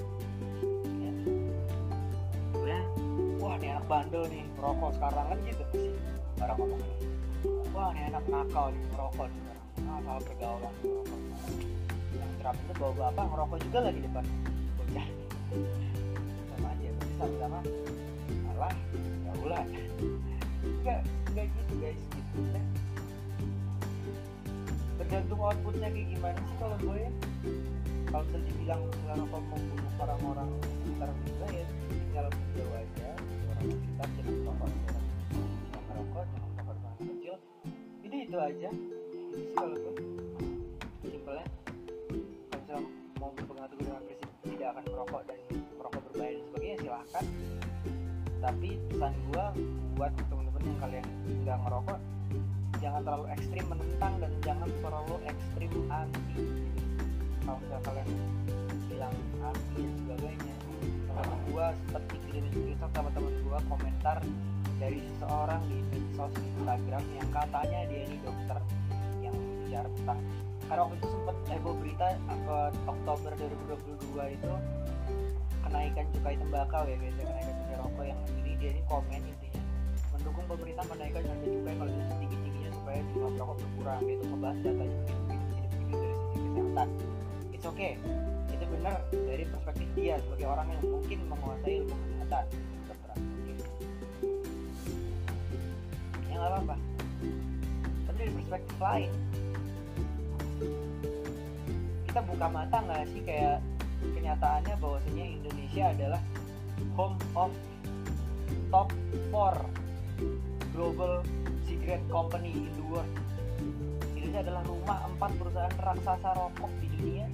Ya. 2.66 2.82
wah 3.38 3.54
ini 3.62 3.68
anak 3.70 3.86
bandel 3.86 4.26
nih 4.26 4.42
merokok 4.58 4.92
sekarang. 4.98 5.26
Kan 5.30 5.38
gitu 5.46 5.64
sih 5.70 5.94
orang 6.42 6.58
ngomongnya 6.58 6.96
wah 7.70 7.94
ini 7.94 8.02
anak 8.10 8.26
nakal 8.26 8.66
nih 8.74 8.84
merokok 8.90 9.26
nih 9.30 9.40
sekarang. 9.46 9.66
Ah 9.86 10.18
pergaulan 10.18 10.74
merokok 10.82 11.20
yang 12.18 12.32
terapin 12.42 12.66
itu 12.66 12.74
bawa 12.82 12.94
bapak 12.98 13.26
ngerokok 13.38 13.58
juga 13.70 13.80
lagi 13.86 14.00
depan. 14.02 14.26
Bocah. 14.82 15.08
Sama 16.58 16.68
aja 16.74 16.90
tapi 16.90 17.14
sama-sama 17.22 17.62
ulah 19.50 19.66
enggak 20.62 21.00
enggak 21.34 21.46
gitu 21.50 21.74
guys. 21.82 22.02
Gitu 22.14 22.38
ya. 22.54 22.62
tergantung 25.02 25.42
outputnya 25.42 25.90
kayak 25.90 26.08
gimana 26.14 26.38
sih 26.38 26.56
kalau 26.62 26.78
gue 26.78 26.98
ya. 27.02 27.12
Kalau 28.10 28.24
misalnya 28.30 28.46
dibilang 28.46 28.82
rokok 29.10 29.42
membunuh 29.50 29.94
orang-orang 29.98 30.50
sekitar 30.62 31.10
kita 31.26 31.46
ya 31.50 31.66
tinggal 31.90 32.26
menjauh 32.30 32.76
aja. 32.78 33.10
Orang 33.50 33.70
sekitar 33.74 34.08
jangan 34.14 34.34
merokok 34.38 34.70
jangan 34.70 35.04
merokok 35.90 36.24
jangan 36.30 36.50
merokok 36.54 36.76
dengan 36.78 36.94
kecil. 37.10 37.36
Itu 38.06 38.16
itu 38.22 38.38
aja. 38.38 38.70
Itu 38.70 39.34
sih 39.34 39.54
kalau 39.58 39.78
tuh 39.82 39.96
simpelnya 41.10 41.46
kalau 42.70 42.86
mau 43.18 43.30
berpegang 43.34 43.66
teguh 43.66 43.86
dengan 43.90 44.04
prinsip 44.06 44.30
tidak 44.46 44.68
akan 44.78 44.84
merokok 44.94 45.19
tapi 48.50 48.82
pesan 48.90 49.14
gua 49.30 49.54
buat 49.94 50.10
temen-temen 50.26 50.62
yang 50.66 50.80
kalian 50.82 51.06
nggak 51.46 51.58
ngerokok 51.70 52.00
jangan 52.82 53.02
terlalu 53.06 53.26
ekstrim 53.38 53.66
menentang 53.70 54.14
dan 54.18 54.32
jangan 54.42 54.70
terlalu 54.82 55.16
ekstrim 55.30 55.72
anti. 55.94 56.34
Kalau 57.46 57.58
misalnya 57.62 57.82
kalian 57.86 58.08
bilang 58.90 59.16
anti 59.46 59.78
dan 59.86 59.94
sebagainya 60.02 60.54
teman 61.14 61.40
gua 61.54 61.66
seperti 61.78 62.16
tidak 62.26 62.52
cerita 62.58 62.86
sama 62.98 63.10
teman 63.14 63.34
gua 63.46 63.60
komentar 63.70 64.18
dari 64.82 64.98
seseorang 64.98 65.62
di 65.70 65.78
medsos 65.94 66.34
Instagram 66.34 67.04
yang 67.22 67.30
katanya 67.30 67.80
dia 67.86 68.02
ini 68.02 68.18
dokter 68.26 68.58
yang 69.22 69.36
bicara 69.62 69.90
tentang 69.94 70.20
karena 70.66 70.82
waktu 70.90 70.98
itu 70.98 71.08
sempat 71.14 71.36
heboh 71.54 71.76
berita 71.78 72.08
apa 72.26 72.58
Oktober 72.90 73.32
2022 73.38 74.38
itu 74.42 74.52
kenaikan 75.70 76.06
cukai 76.18 76.36
tembakau 76.42 76.84
ya 76.90 76.98
biasanya 76.98 77.26
kenaikan 77.30 77.56
cukai 77.62 77.78
yang 78.04 78.20
jadi 78.28 78.52
dia 78.60 78.70
ini 78.76 78.82
komen 78.88 79.22
intinya. 79.24 79.64
Mendukung 80.16 80.46
pemerintah 80.48 80.86
menaikkan 80.92 81.24
harga 81.24 81.48
cukai 81.48 81.76
kalau 81.80 81.92
itu 81.92 82.16
tinggi 82.20 82.38
tingginya 82.44 82.72
supaya 82.76 83.00
jumlah 83.12 83.32
rokok 83.40 83.58
berkurang 83.60 84.02
itu 84.04 84.24
ngebahas 84.28 84.58
datanya 84.64 84.98
begini 85.00 85.22
begini 85.30 85.68
begini 85.68 85.94
dari 85.96 86.16
sisi 86.16 86.38
kesehatan. 86.40 86.88
It's 87.56 87.66
okay. 87.68 87.94
Itu 88.50 88.66
benar 88.68 88.96
dari 89.12 89.44
perspektif 89.48 89.88
dia 89.96 90.16
sebagai 90.24 90.48
orang 90.48 90.68
yang 90.74 90.82
mungkin 90.88 91.20
menguasai 91.32 91.74
ilmu 91.84 91.96
kesehatan. 91.96 92.44
Kedokteran 92.52 93.18
mungkin 93.24 93.56
ya 96.28 96.36
nggak 96.36 96.52
apa-apa. 96.52 96.76
Tapi 98.08 98.18
dari 98.18 98.32
perspektif 98.36 98.78
lain 98.80 99.12
kita 102.10 102.26
buka 102.26 102.48
mata 102.50 102.78
nggak 102.84 103.06
sih 103.14 103.22
kayak 103.22 103.62
kenyataannya 104.02 104.76
bahwasanya 104.82 105.26
Indonesia 105.30 105.84
adalah 105.94 106.22
home 106.98 107.20
of 107.38 107.54
top 108.70 108.94
4 109.32 109.80
global 110.74 111.24
cigarette 111.68 112.06
company 112.08 112.54
in 112.56 112.72
the 112.78 112.86
world. 112.88 113.12
Indonesia 114.16 114.46
adalah 114.46 114.64
rumah 114.70 115.00
empat 115.10 115.32
perusahaan 115.42 115.76
raksasa 115.82 116.30
rokok 116.38 116.72
di 116.80 116.88
dunia. 116.96 117.28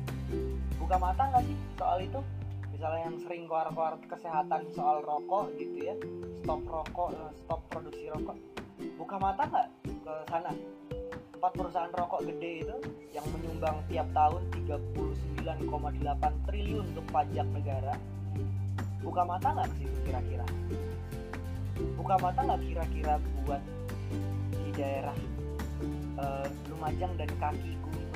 Buka 0.79 0.95
mata 0.95 1.27
nggak 1.27 1.43
sih 1.43 1.57
soal 1.75 1.99
itu? 2.01 2.19
Misalnya 2.71 3.01
yang 3.07 3.17
sering 3.19 3.41
keluar-keluar 3.45 3.93
kesehatan 4.07 4.61
soal 4.71 5.03
rokok 5.03 5.51
gitu 5.59 5.91
ya, 5.91 5.95
stop 6.39 6.63
rokok, 6.65 7.09
eh, 7.13 7.31
stop 7.43 7.61
produksi 7.67 8.07
rokok. 8.09 8.37
Buka 8.95 9.15
mata 9.19 9.43
nggak 9.43 9.67
ke 9.85 10.13
sana? 10.31 10.51
Empat 11.35 11.51
perusahaan 11.51 11.91
rokok 11.93 12.21
gede 12.31 12.51
itu 12.63 12.75
yang 13.11 13.27
menyumbang 13.35 13.77
tiap 13.91 14.07
tahun 14.15 14.41
39,8 14.55 16.47
triliun 16.47 16.85
untuk 16.95 17.05
pajak 17.11 17.47
negara. 17.51 17.93
Buka 19.03 19.21
mata 19.27 19.51
nggak 19.51 19.69
situ 19.77 19.99
kira-kira? 20.07 20.47
Buka 21.75 22.15
mata 22.21 22.39
nggak 22.39 22.61
kira-kira 22.63 23.13
buat 23.43 23.61
di 24.51 24.71
daerah 24.71 25.17
eh, 26.19 26.47
Lumajang 26.71 27.13
dan 27.19 27.29
kaki 27.39 27.71
gunung 27.83 28.07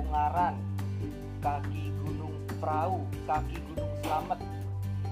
Ungaran, 0.00 0.56
kaki 1.44 1.92
gunung 2.00 2.34
Perahu, 2.56 3.04
kaki 3.28 3.56
gunung 3.72 3.92
Slamet 4.00 4.40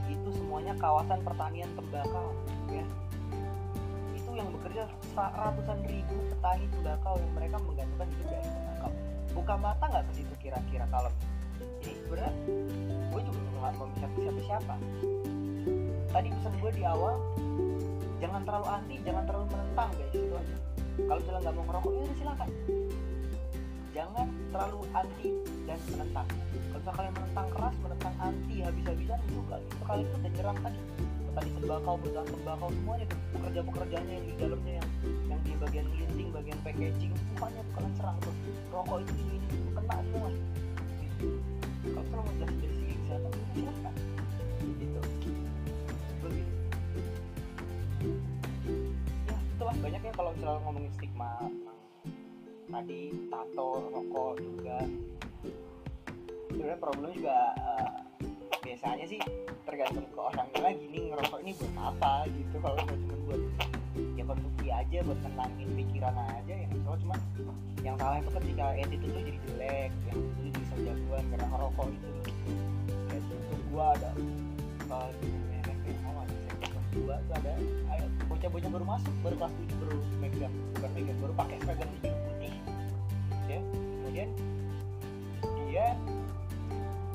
itu 0.08 0.28
semuanya 0.36 0.72
kawasan 0.78 1.20
pertanian 1.20 1.68
tembakau 1.76 2.32
ya. 2.70 2.84
Itu 4.16 4.30
yang 4.36 4.48
bekerja 4.52 4.88
sa- 5.12 5.34
ratusan 5.36 5.84
ribu 5.84 6.16
petani 6.32 6.66
tembakau 6.72 7.16
yang 7.20 7.32
mereka 7.36 7.56
menggantungkan 7.60 8.08
hidup 8.16 8.28
dari 8.30 8.48
tembakau. 8.48 8.92
Buka 9.32 9.54
mata 9.60 9.84
nggak 9.88 10.04
ke 10.08 10.12
situ 10.20 10.34
kira-kira 10.40 10.84
kalau 10.88 11.10
ini? 11.82 11.92
Sebenarnya 12.04 12.32
gue 13.12 13.20
juga 13.24 13.38
nggak 13.60 13.72
mau 13.76 13.88
siapa 13.96 14.40
siapa 14.44 14.74
tadi 16.12 16.28
pesan 16.28 16.54
gue 16.60 16.70
di 16.76 16.84
awal 16.84 17.16
jangan 18.20 18.44
terlalu 18.44 18.66
anti 18.68 18.96
jangan 19.00 19.24
terlalu 19.24 19.46
menentang 19.48 19.90
guys 19.96 20.12
itu 20.12 20.34
aja. 20.36 20.56
Kalau 20.92 21.18
misalnya 21.24 21.40
nggak 21.40 21.54
mau 21.56 21.64
ngerokok 21.64 21.92
ya 21.96 22.14
silakan. 22.20 22.48
Jangan 23.92 24.26
terlalu 24.52 24.80
anti 24.92 25.28
dan 25.64 25.78
menentang. 25.88 26.26
Kalau 26.28 26.78
misalnya 26.78 26.92
kalian 26.92 27.14
menentang 27.16 27.46
keras 27.56 27.74
menentang 27.80 28.14
anti 28.20 28.54
habis-habisan 28.60 29.18
itu 29.24 29.40
kali 29.48 29.64
itu 29.64 29.76
kalian 29.88 30.06
tuh 30.06 30.18
udah 30.20 30.32
nyerang 30.36 30.58
tadi 30.60 30.80
tadi 31.32 31.48
tembakau 31.56 31.94
perusahaan 31.96 32.28
tembakau 32.28 32.68
semuanya 32.76 33.04
tuh 33.08 33.18
pekerja 33.32 33.60
pekerjanya 33.64 34.12
yang 34.12 34.26
di 34.28 34.34
dalamnya 34.36 34.74
yang 34.76 34.88
yang 35.32 35.40
di 35.40 35.52
bagian 35.56 35.86
linting 35.96 36.28
bagian 36.28 36.58
packaging 36.60 37.12
semuanya 37.32 37.62
kalian 37.72 37.92
serang 37.96 38.16
tuh. 38.20 38.34
Rokok 38.68 38.98
itu 39.00 39.12
ini 39.16 39.32
ini 39.40 39.46
itu 39.48 39.70
kena 39.72 39.96
semua. 40.04 40.28
Gitu. 40.28 41.26
kalau 41.82 42.04
misalnya 42.04 42.22
mau 42.22 42.34
jelasin 42.38 42.71
ya 50.12 50.20
kalau 50.20 50.30
misalnya 50.36 50.60
ngomongin 50.68 50.92
stigma 50.92 51.32
tadi 52.68 53.00
tato 53.32 53.68
rokok 53.88 54.32
juga 54.44 54.78
sebenarnya 56.52 56.78
problemnya 56.84 57.16
juga 57.16 57.38
eh, 57.56 57.92
biasanya 58.60 59.06
sih 59.08 59.20
tergantung 59.64 60.04
ke 60.12 60.20
orangnya 60.20 60.60
lagi 60.60 60.84
nih 60.92 61.16
ngerokok 61.16 61.40
ini 61.40 61.52
buat 61.56 61.74
apa? 61.80 62.28
gitu. 62.28 62.56
Kalau 62.60 62.76
cuma 62.84 62.94
buat 63.24 63.42
ya 64.12 64.24
konsumsi 64.28 64.66
aja 64.68 64.98
buat 65.00 65.20
tenangin 65.24 65.68
pikiran 65.80 66.16
aja 66.28 66.54
yang 66.60 66.70
soal 66.84 66.96
cuma 67.00 67.16
yang 67.80 67.96
salah 67.96 68.20
itu 68.20 68.30
ketika 68.36 68.64
attitude 68.76 69.08
itu 69.08 69.18
jadi 69.32 69.38
jelek 69.48 69.90
yang 70.12 70.18
itu 70.44 70.58
bisa 70.60 70.74
jagoan 70.92 71.24
karena 71.32 71.46
ngerokok 71.56 71.86
itu. 71.88 72.08
Kayak 73.08 73.22
untuk 73.32 73.60
gua 73.72 73.84
ada 73.96 74.10
uh, 74.92 75.08
di 75.24 75.28
oh 76.04 76.20
ada 76.20 76.34
SMP 76.44 76.64
kelas 76.68 76.88
dua 76.92 77.14
tuh 77.16 77.34
ada 77.40 77.52
bocah-bocah 78.42 78.70
baru 78.74 78.86
masuk 78.90 79.14
baru 79.22 79.34
kelas 79.38 79.54
tujuh 79.54 79.76
baru 79.78 79.98
megang 80.18 80.54
bukan 80.74 80.90
megang 80.98 81.18
baru 81.22 81.32
pakai 81.38 81.56
seragam 81.62 81.88
biru 82.02 82.18
putih. 82.26 82.54
Ya 83.46 83.60
kemudian 83.62 84.28
dia 85.70 85.86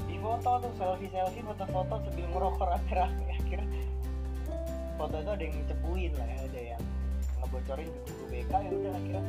di 0.08 0.16
foto 0.24 0.52
tuh 0.64 0.72
selfie 0.80 1.12
selfie 1.12 1.44
foto 1.44 1.64
foto 1.68 1.94
sambil 2.08 2.26
ngerokok 2.32 2.64
rame-rame. 2.64 3.28
Akhirnya 3.44 3.68
foto 4.96 5.16
itu 5.20 5.30
ada 5.36 5.44
yang 5.44 5.56
cepuin 5.68 6.12
lah 6.16 6.28
ya 6.32 6.38
ada 6.48 6.62
yang 6.64 6.84
ngebocorin 7.44 7.88
ke 7.92 8.00
guru 8.08 8.26
BK 8.32 8.52
ya 8.64 8.70
udah 8.72 8.92
akhirnya 8.96 9.24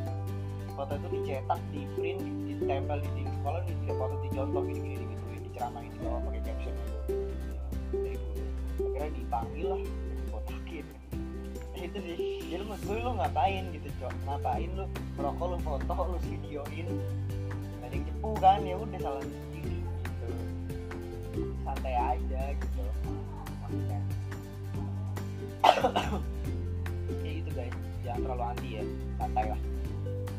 foto 0.78 0.92
itu 0.94 1.08
dicetak 1.18 1.60
di 1.74 1.82
print 1.98 2.22
ditempel 2.46 2.98
di 3.02 3.08
dinding 3.10 3.28
sekolah 3.42 3.60
di 3.66 3.74
foto 3.90 4.14
dicontoh 4.22 4.62
gini 4.70 4.78
gini 4.86 4.96
digituin 5.02 5.40
diceramain 5.50 5.90
di 5.90 5.98
bawah 5.98 6.20
pakai 6.30 6.42
caption 6.46 6.74
gitu 6.78 6.94
guru 8.78 8.86
akhirnya 8.86 9.10
dipanggil 9.18 9.66
lah 9.74 9.82
itu 11.78 11.98
sih. 12.02 12.16
Jadi 12.48 12.62
menurut 12.66 12.82
gue 12.82 12.96
lu 12.98 13.12
ngapain 13.18 13.64
gitu 13.70 13.88
cok? 14.02 14.14
Ngapain 14.26 14.70
lu 14.74 14.84
merokok 15.14 15.46
lu 15.54 15.56
foto 15.62 15.94
lu 16.16 16.18
videoin? 16.26 16.88
Ada 17.86 17.94
yang 17.94 18.04
cepu 18.10 18.30
kan? 18.42 18.60
Ya 18.66 18.74
udah 18.76 18.98
salah 19.00 19.20
lu 19.22 19.30
sendiri 19.30 19.78
gitu. 19.78 20.28
Santai 21.62 21.94
aja 21.94 22.42
gitu. 22.58 22.82
Maksudnya 23.62 24.00
ya 27.24 27.30
gitu 27.38 27.50
guys. 27.54 27.76
Jangan 28.02 28.20
terlalu 28.26 28.42
anti 28.42 28.68
ya. 28.74 28.84
Santai 29.20 29.44
lah. 29.52 29.60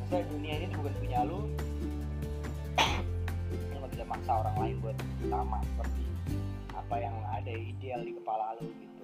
Maksudnya 0.04 0.24
dunia 0.34 0.54
ini 0.60 0.66
bukan 0.76 0.94
punya 1.00 1.20
lu. 1.24 1.40
Lu 3.70 3.76
nggak 3.80 3.92
bisa 3.94 4.06
maksa 4.06 4.32
orang 4.46 4.56
lain 4.58 4.76
buat 4.82 4.98
sama 5.30 5.58
seperti 5.74 6.04
apa 6.74 6.96
yang 7.06 7.16
ada 7.30 7.54
ideal 7.54 8.02
di 8.02 8.18
kepala 8.18 8.58
lu 8.58 8.66
gitu 8.82 8.99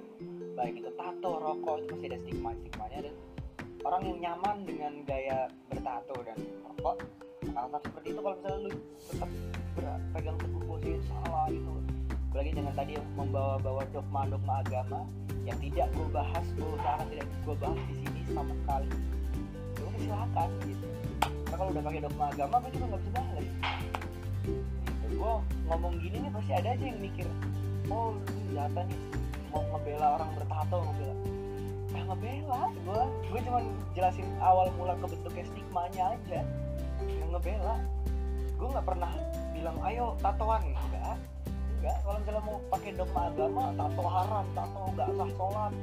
baik 0.55 0.80
itu 0.80 0.89
tato 0.95 1.32
rokok 1.41 1.76
itu 1.84 1.88
masih 1.95 2.07
ada 2.11 2.20
stigma 2.24 2.49
stigmanya. 2.57 2.99
Dan 3.09 3.16
orang 3.86 4.01
yang 4.07 4.18
nyaman 4.24 4.57
dengan 4.66 4.93
gaya 5.03 5.39
bertato 5.68 6.16
dan 6.24 6.38
rokok 6.63 6.97
hal-hal 7.51 7.82
seperti 7.84 8.07
itu. 8.11 8.20
Kalau 8.20 8.36
misalnya 8.39 8.59
lu 8.59 8.72
tetap 8.99 9.30
berpegang 9.76 10.38
teguh 10.39 10.78
itu 10.86 11.01
salah 11.09 11.47
itu 11.51 11.74
apalagi 12.36 12.51
dengan 12.51 12.74
tadi 12.76 12.91
yang 12.99 13.07
membawa-bawa 13.16 13.84
dogma-dogma 13.95 14.59
agama 14.59 15.07
yang 15.47 15.55
tidak 15.63 15.88
gue 15.95 16.07
bahas 16.11 16.45
gue 16.59 16.68
usahakan 16.68 17.07
tidak 17.07 17.28
gue 17.47 17.55
bahas 17.55 17.80
di 17.88 17.95
sini 18.03 18.20
sama 18.36 18.53
sekali. 18.59 18.89
Ya 19.76 19.82
udah 19.88 19.99
silakan 20.03 20.49
gitu. 20.68 20.88
Karena 21.24 21.55
kalau 21.55 21.70
udah 21.72 21.84
pakai 21.88 22.01
dogma 22.03 22.26
agama 22.36 22.55
gue 22.59 22.72
juga 22.76 22.86
nggak 22.91 23.01
bisa 23.01 23.11
bahas 23.16 23.36
gitu. 23.39 23.59
gue 25.16 25.34
ngomong 25.72 25.93
gini 26.03 26.18
nih 26.28 26.32
pasti 26.34 26.51
ada 26.53 26.70
aja 26.76 26.86
yang 26.86 26.99
mikir 26.99 27.28
oh 27.88 28.13
lu 28.20 28.41
jatah 28.51 28.84
nih 28.84 28.99
mau 29.55 29.63
ngebela 29.71 30.19
orang 30.19 30.29
bertato 30.35 30.75
ngebela. 30.83 31.15
Ya 31.95 32.01
ngebela 32.11 32.61
gue 32.75 33.01
gue 33.31 33.39
cuma 33.47 33.59
jelasin 33.95 34.27
awal 34.43 34.67
mula 34.75 34.99
kebentuknya 34.99 35.47
stigmanya 35.47 36.03
aja. 36.11 36.41
Yang 37.07 37.29
ngebela. 37.31 37.75
Gue 38.59 38.67
nggak 38.75 38.87
pernah 38.87 39.11
bilang 39.55 39.77
ayo 39.87 40.05
tatoan. 40.19 40.59
Enggak 40.67 41.15
enggak 41.79 41.97
kalau 42.03 42.17
misalnya 42.19 42.43
mau 42.43 42.57
pakai 42.67 42.91
dogma 42.99 43.21
agama 43.31 43.63
tato 43.79 44.03
haram 44.03 44.45
tato 44.51 44.79
nggak 44.91 45.07
sah 45.15 45.29
sholat. 45.39 45.73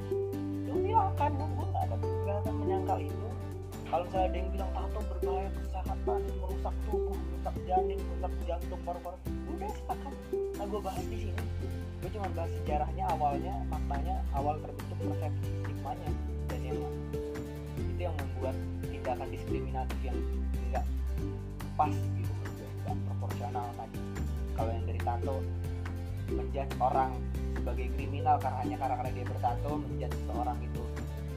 Ya 0.69 0.73
silakan 0.77 1.31
gue 1.33 1.47
gue 1.49 1.65
nggak 1.73 1.83
ada 1.89 1.95
nggak 1.97 2.37
akan 2.45 2.53
menyangkal 2.61 2.99
itu. 3.01 3.27
Kalau 3.89 4.03
misalnya 4.05 4.27
ada 4.29 4.37
yang 4.37 4.49
bilang 4.53 4.71
tato 4.77 4.99
berbahaya 5.09 5.49
kesehatan 5.49 6.19
merusak 6.37 6.75
tubuh 6.85 7.17
merusak 7.17 7.55
janin 7.65 7.97
merusak 7.97 8.33
jantung 8.45 8.81
paru-paru. 8.85 9.17
Udah 9.49 9.69
silakan 9.73 10.13
nah 10.53 10.65
gue 10.69 10.81
bahas 10.85 11.05
di 11.09 11.17
sini 11.17 11.43
gue 12.03 12.11
cuma 12.19 12.27
bahas 12.35 12.51
sejarahnya 12.59 13.07
awalnya 13.15 13.55
faktanya 13.71 14.19
awal 14.35 14.59
terbentuk 14.59 14.99
persepsi 15.07 15.47
stigmanya 15.63 16.11
dan 16.51 16.59
yang 16.67 16.75
itu 17.79 18.01
yang 18.03 18.15
membuat 18.19 18.55
tindakan 18.91 19.27
diskriminatif 19.31 19.99
yang 20.03 20.19
enggak 20.67 20.85
pas 21.79 21.95
gitu 21.95 22.33
enggak 22.83 22.97
proporsional 23.07 23.71
tadi. 23.79 23.99
Kalau 24.51 24.71
yang 24.75 24.83
dari 24.83 24.99
tato 24.99 25.35
menjudge 26.27 26.75
orang 26.83 27.11
sebagai 27.55 27.87
kriminal 27.95 28.35
karena 28.35 28.57
hanya 28.67 28.75
karena, 28.83 28.95
karena 28.99 29.11
dia 29.15 29.25
bertato 29.31 29.71
menjudge 29.79 30.15
seseorang 30.27 30.57
itu 30.59 30.83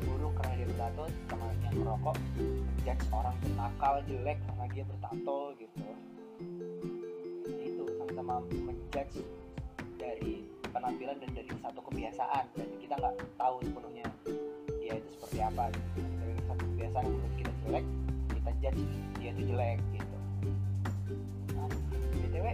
buruk 0.03 0.35
karena 0.35 0.53
dia 0.59 0.67
bertato 0.67 1.03
sama 1.31 1.47
yang 1.63 1.75
merokok 1.79 2.17
menjudge 2.43 3.05
orang 3.15 3.37
nakal 3.55 3.95
jelek 4.03 4.39
karena 4.51 4.65
dia 4.75 4.83
bertato 4.83 5.39
gitu. 5.63 5.87
Itu 7.55 7.83
sama-sama 8.03 8.43
menjudge 8.51 9.23
dari 9.95 10.56
penampilan 10.77 11.17
dan 11.25 11.31
dari 11.33 11.51
satu 11.65 11.81
kebiasaan. 11.89 12.45
Dan 12.53 12.69
kita 12.77 12.95
nggak 13.01 13.15
tahu 13.41 13.57
sepenuhnya 13.65 14.05
dia 14.85 14.95
itu 15.01 15.09
seperti 15.17 15.39
apa 15.41 15.65
gitu. 15.73 15.89
dari 16.21 16.43
satu 16.45 16.63
kebiasaan 16.77 17.05
menurut 17.09 17.35
kita 17.41 17.53
jelek 17.65 17.85
kita 18.37 18.51
judge 18.61 18.83
dia 19.17 19.31
itu 19.33 19.43
jelek 19.49 19.79
gitu. 19.97 20.17
Nah, 21.57 21.69
btw 22.21 22.47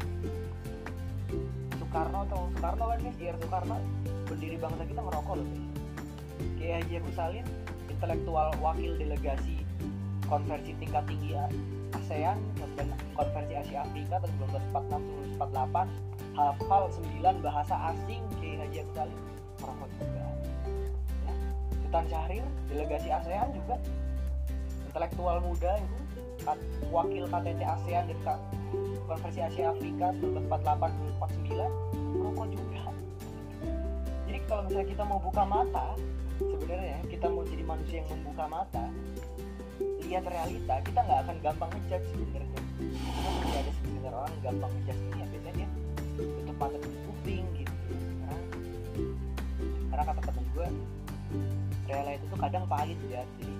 Soekarno 1.77 2.19
atau 2.31 2.41
Soekarno 2.57 2.85
kan 2.89 2.99
guys 3.03 3.19
Ir 3.21 3.37
Soekarno 3.43 3.77
pendiri 4.31 4.57
bangsa 4.57 4.83
kita 4.87 5.01
ngerokok 5.03 5.35
loh 5.37 5.47
guys 6.57 6.73
Haji 6.73 6.95
Agus 7.03 7.15
Salim 7.19 7.47
intelektual 7.91 8.49
wakil 8.63 8.97
delegasi 8.97 9.61
konversi 10.31 10.73
tingkat 10.81 11.05
tinggi 11.05 11.37
ASEAN 11.93 12.41
dan 12.79 12.89
konversi 13.13 13.53
Asia 13.53 13.85
Afrika 13.85 14.17
tahun 14.25 14.33
1946 14.73 15.37
1948 15.37 16.12
hafal 16.33 16.89
9 16.89 17.45
bahasa 17.45 17.75
asing 17.93 18.23
Kiai 18.41 18.57
Haji 18.57 18.81
Salim 18.97 19.21
merokok 19.61 19.89
juga. 20.01 20.25
Ya. 21.29 21.33
Sultan 21.85 22.05
Syahrir 22.09 22.45
delegasi 22.73 23.09
ASEAN 23.13 23.49
juga. 23.53 23.77
Intelektual 24.89 25.39
muda 25.41 25.73
itu 25.81 25.99
wakil 26.91 27.25
KTT 27.31 27.61
ASEAN 27.63 28.05
dan 28.11 28.39
konversi 29.07 29.41
Asia 29.45 29.71
Afrika 29.71 30.11
1948 30.19 30.91
1949 31.21 32.19
merokok 32.19 32.47
juga. 32.51 32.83
Jadi 34.27 34.39
kalau 34.49 34.63
misalnya 34.67 34.89
kita 34.89 35.03
mau 35.05 35.21
buka 35.21 35.43
mata 35.45 35.87
sebenarnya 36.41 36.99
kita 37.07 37.27
mau 37.31 37.45
jadi 37.47 37.63
manusia 37.63 37.97
yang 38.03 38.09
membuka 38.19 38.45
mata 38.49 38.85
lihat 40.03 40.25
realita 40.27 40.75
kita 40.83 40.99
nggak 41.05 41.21
akan 41.25 41.37
gampang 41.45 41.71
ngejudge 41.77 42.07
sebenarnya. 42.11 42.61
Masih 42.83 43.59
ada 43.63 43.73
sebenarnya 43.79 44.19
orang 44.19 44.35
gampang 44.43 44.71
ngejudge 44.73 45.03
ini 45.05 45.21
ya 45.21 45.27
tutup 46.71 46.93
kuping 47.09 47.47
gitu. 47.59 47.75
Karena 48.23 48.37
karena 49.91 50.03
kata 50.07 50.21
temen 50.31 50.45
gue 50.53 50.69
realita 51.89 52.13
itu 52.17 52.27
tuh 52.33 52.39
kadang 52.41 52.65
pahit 52.69 52.99
ya 53.11 53.23
jadi 53.41 53.55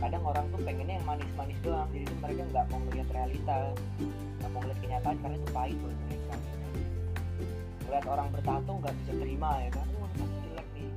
kadang 0.00 0.22
orang 0.24 0.44
tuh 0.48 0.60
pengennya 0.64 0.94
yang 0.96 1.06
manis-manis 1.08 1.58
doang 1.60 1.88
jadi 1.92 2.04
tuh 2.08 2.18
mereka 2.24 2.42
nggak 2.48 2.64
mau 2.72 2.80
melihat 2.88 3.08
realita 3.12 3.56
nggak 4.40 4.50
mau 4.56 4.60
melihat 4.64 4.80
kenyataan 4.80 5.16
karena 5.20 5.36
itu 5.36 5.48
pahit 5.52 5.76
buat 5.84 5.98
mereka. 6.08 6.34
Melihat 7.84 8.06
orang 8.08 8.28
bertato 8.32 8.70
nggak 8.80 8.94
bisa 9.04 9.12
terima 9.20 9.50
ya 9.60 9.70
kan? 9.76 9.86
Tato 10.16 10.36
jelek 10.48 10.68
nih. 10.74 10.90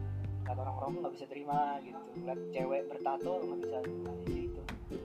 Orang 0.53 0.75
rokok 0.79 0.99
nggak 1.03 1.13
bisa 1.19 1.25
terima 1.27 1.59
gitu. 1.83 2.01
Lihat 2.23 2.39
cewek 2.55 2.81
bertato 2.87 3.31
nggak 3.43 3.59
bisa 3.59 3.77
terima 3.83 4.11
jadi 4.23 4.41
itu. 4.47 4.61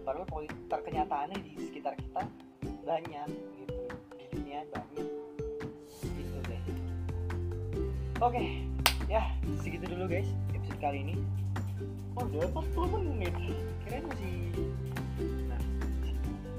Padahal 0.06 0.26
poin 0.30 0.50
terkenyataannya 0.70 1.36
di 1.42 1.52
sekitar 1.58 1.94
kita 1.98 2.22
banyak 2.86 3.28
gitu 3.58 3.82
di 4.16 4.24
dunia 4.32 4.60
banyak 4.70 5.17
oke 8.18 8.42
ya 9.06 9.22
segitu 9.62 9.86
dulu 9.86 10.10
guys 10.10 10.26
episode 10.50 10.80
kali 10.82 11.06
ini. 11.06 11.14
Oh 12.18 12.26
udah 12.26 12.50
40 12.50 13.06
menit. 13.14 13.34
Kirain 13.86 14.04
masih 14.10 14.34
nah 15.46 15.62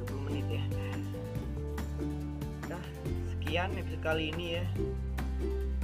20 0.07 0.25
menit 0.31 0.45
ya. 0.47 0.63
Nah 2.71 2.83
sekian 3.35 3.69
episode 3.75 4.03
kali 4.03 4.31
ini 4.31 4.45
ya. 4.59 4.65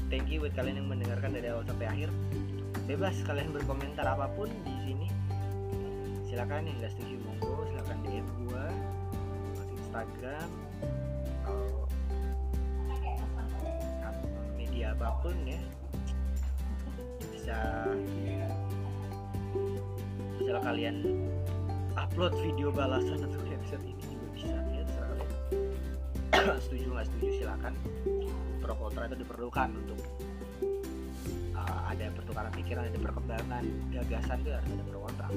Thank 0.08 0.32
you 0.32 0.40
buat 0.40 0.56
kalian 0.56 0.80
yang 0.80 0.88
mendengarkan 0.88 1.36
dari 1.36 1.52
awal 1.52 1.68
sampai 1.68 1.92
akhir. 1.92 2.10
Bebas 2.88 3.20
kalian 3.28 3.52
berkomentar 3.52 4.08
apa 4.08 4.32
pun 4.34 4.48
di 4.64 4.76
sini. 4.88 5.08
Silakan 6.32 6.72
yang 6.72 6.78
nggak 6.80 6.92
setuju 6.96 7.20
monggo. 7.28 7.68
Silakan 7.68 7.98
DM 8.08 8.28
gua 8.48 8.66
Instagram 9.76 10.50
apa 14.94 15.08
pun 15.24 15.36
ya. 15.48 15.62
Bisa 17.34 17.58
misalnya 20.36 20.62
kalian 20.62 20.96
upload 21.96 22.34
video 22.44 22.70
balasan 22.70 23.18
untuk 23.26 23.44
episode 23.50 23.84
ini 23.88 24.04
juga 24.06 24.28
bisa 24.36 24.56
ya 24.76 24.82
terserah 24.86 25.08
kalian 25.16 25.32
setuju 26.66 26.86
nggak 26.94 27.06
setuju 27.10 27.32
silakan. 27.42 27.74
Pro 28.62 28.74
kontra 28.78 29.06
itu 29.10 29.18
diperlukan 29.22 29.70
untuk 29.74 30.00
uh, 31.54 31.82
ada 31.90 32.06
pertukaran 32.14 32.52
pikiran 32.54 32.90
ada 32.90 33.00
perkembangan 33.00 33.64
gagasan 33.94 34.38
itu 34.42 34.50
harus 34.54 34.70
ada 34.70 34.84
pro 34.90 35.00
kontra. 35.06 35.28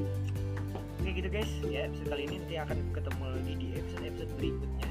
Oke 0.98 1.10
gitu 1.12 1.28
guys. 1.30 1.50
Ya 1.68 1.88
episode 1.88 2.08
kali 2.08 2.22
ini 2.28 2.36
nanti 2.42 2.54
akan 2.56 2.78
ketemu 2.92 3.24
lagi 3.32 3.52
di 3.56 3.66
episode 3.76 4.04
episode 4.04 4.32
berikutnya 4.36 4.87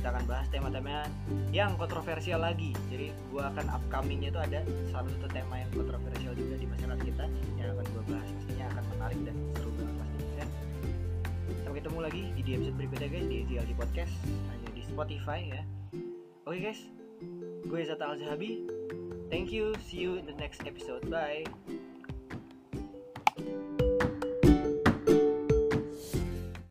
kita 0.00 0.16
akan 0.16 0.24
bahas 0.24 0.48
tema-tema 0.48 1.04
yang 1.52 1.76
kontroversial 1.76 2.40
lagi. 2.40 2.72
Jadi 2.88 3.12
gua 3.28 3.52
akan 3.52 3.68
upcomingnya 3.68 4.32
itu 4.32 4.40
ada 4.40 4.64
salah 4.88 5.12
satu 5.12 5.28
tema 5.28 5.60
yang 5.60 5.68
kontroversial 5.76 6.32
juga 6.32 6.56
di 6.56 6.64
masyarakat 6.64 7.04
kita 7.04 7.24
yang 7.60 7.76
akan 7.76 7.84
gua 7.92 8.04
bahas. 8.08 8.28
Pastinya 8.32 8.64
akan 8.72 8.84
menarik 8.96 9.20
dan 9.28 9.36
seru 9.60 9.70
banget 9.76 9.94
pastinya 10.00 10.32
ya. 10.32 10.46
sampai 11.60 11.76
ketemu 11.84 11.98
lagi 12.00 12.22
di, 12.32 12.50
episode 12.56 12.76
berikutnya 12.80 13.08
guys 13.12 13.26
di 13.28 13.38
GLG 13.44 13.70
Podcast. 13.76 14.14
Hanya 14.48 14.68
di 14.72 14.82
Spotify 14.88 15.40
ya. 15.52 15.62
Oke 16.48 16.58
guys. 16.64 16.80
Gue 17.68 17.84
Zata 17.84 18.08
Al 18.08 18.16
thank 19.28 19.52
you. 19.52 19.76
See 19.84 20.00
you 20.00 20.16
in 20.16 20.24
the 20.24 20.34
next 20.40 20.64
episode. 20.64 21.04
Bye 21.12 21.44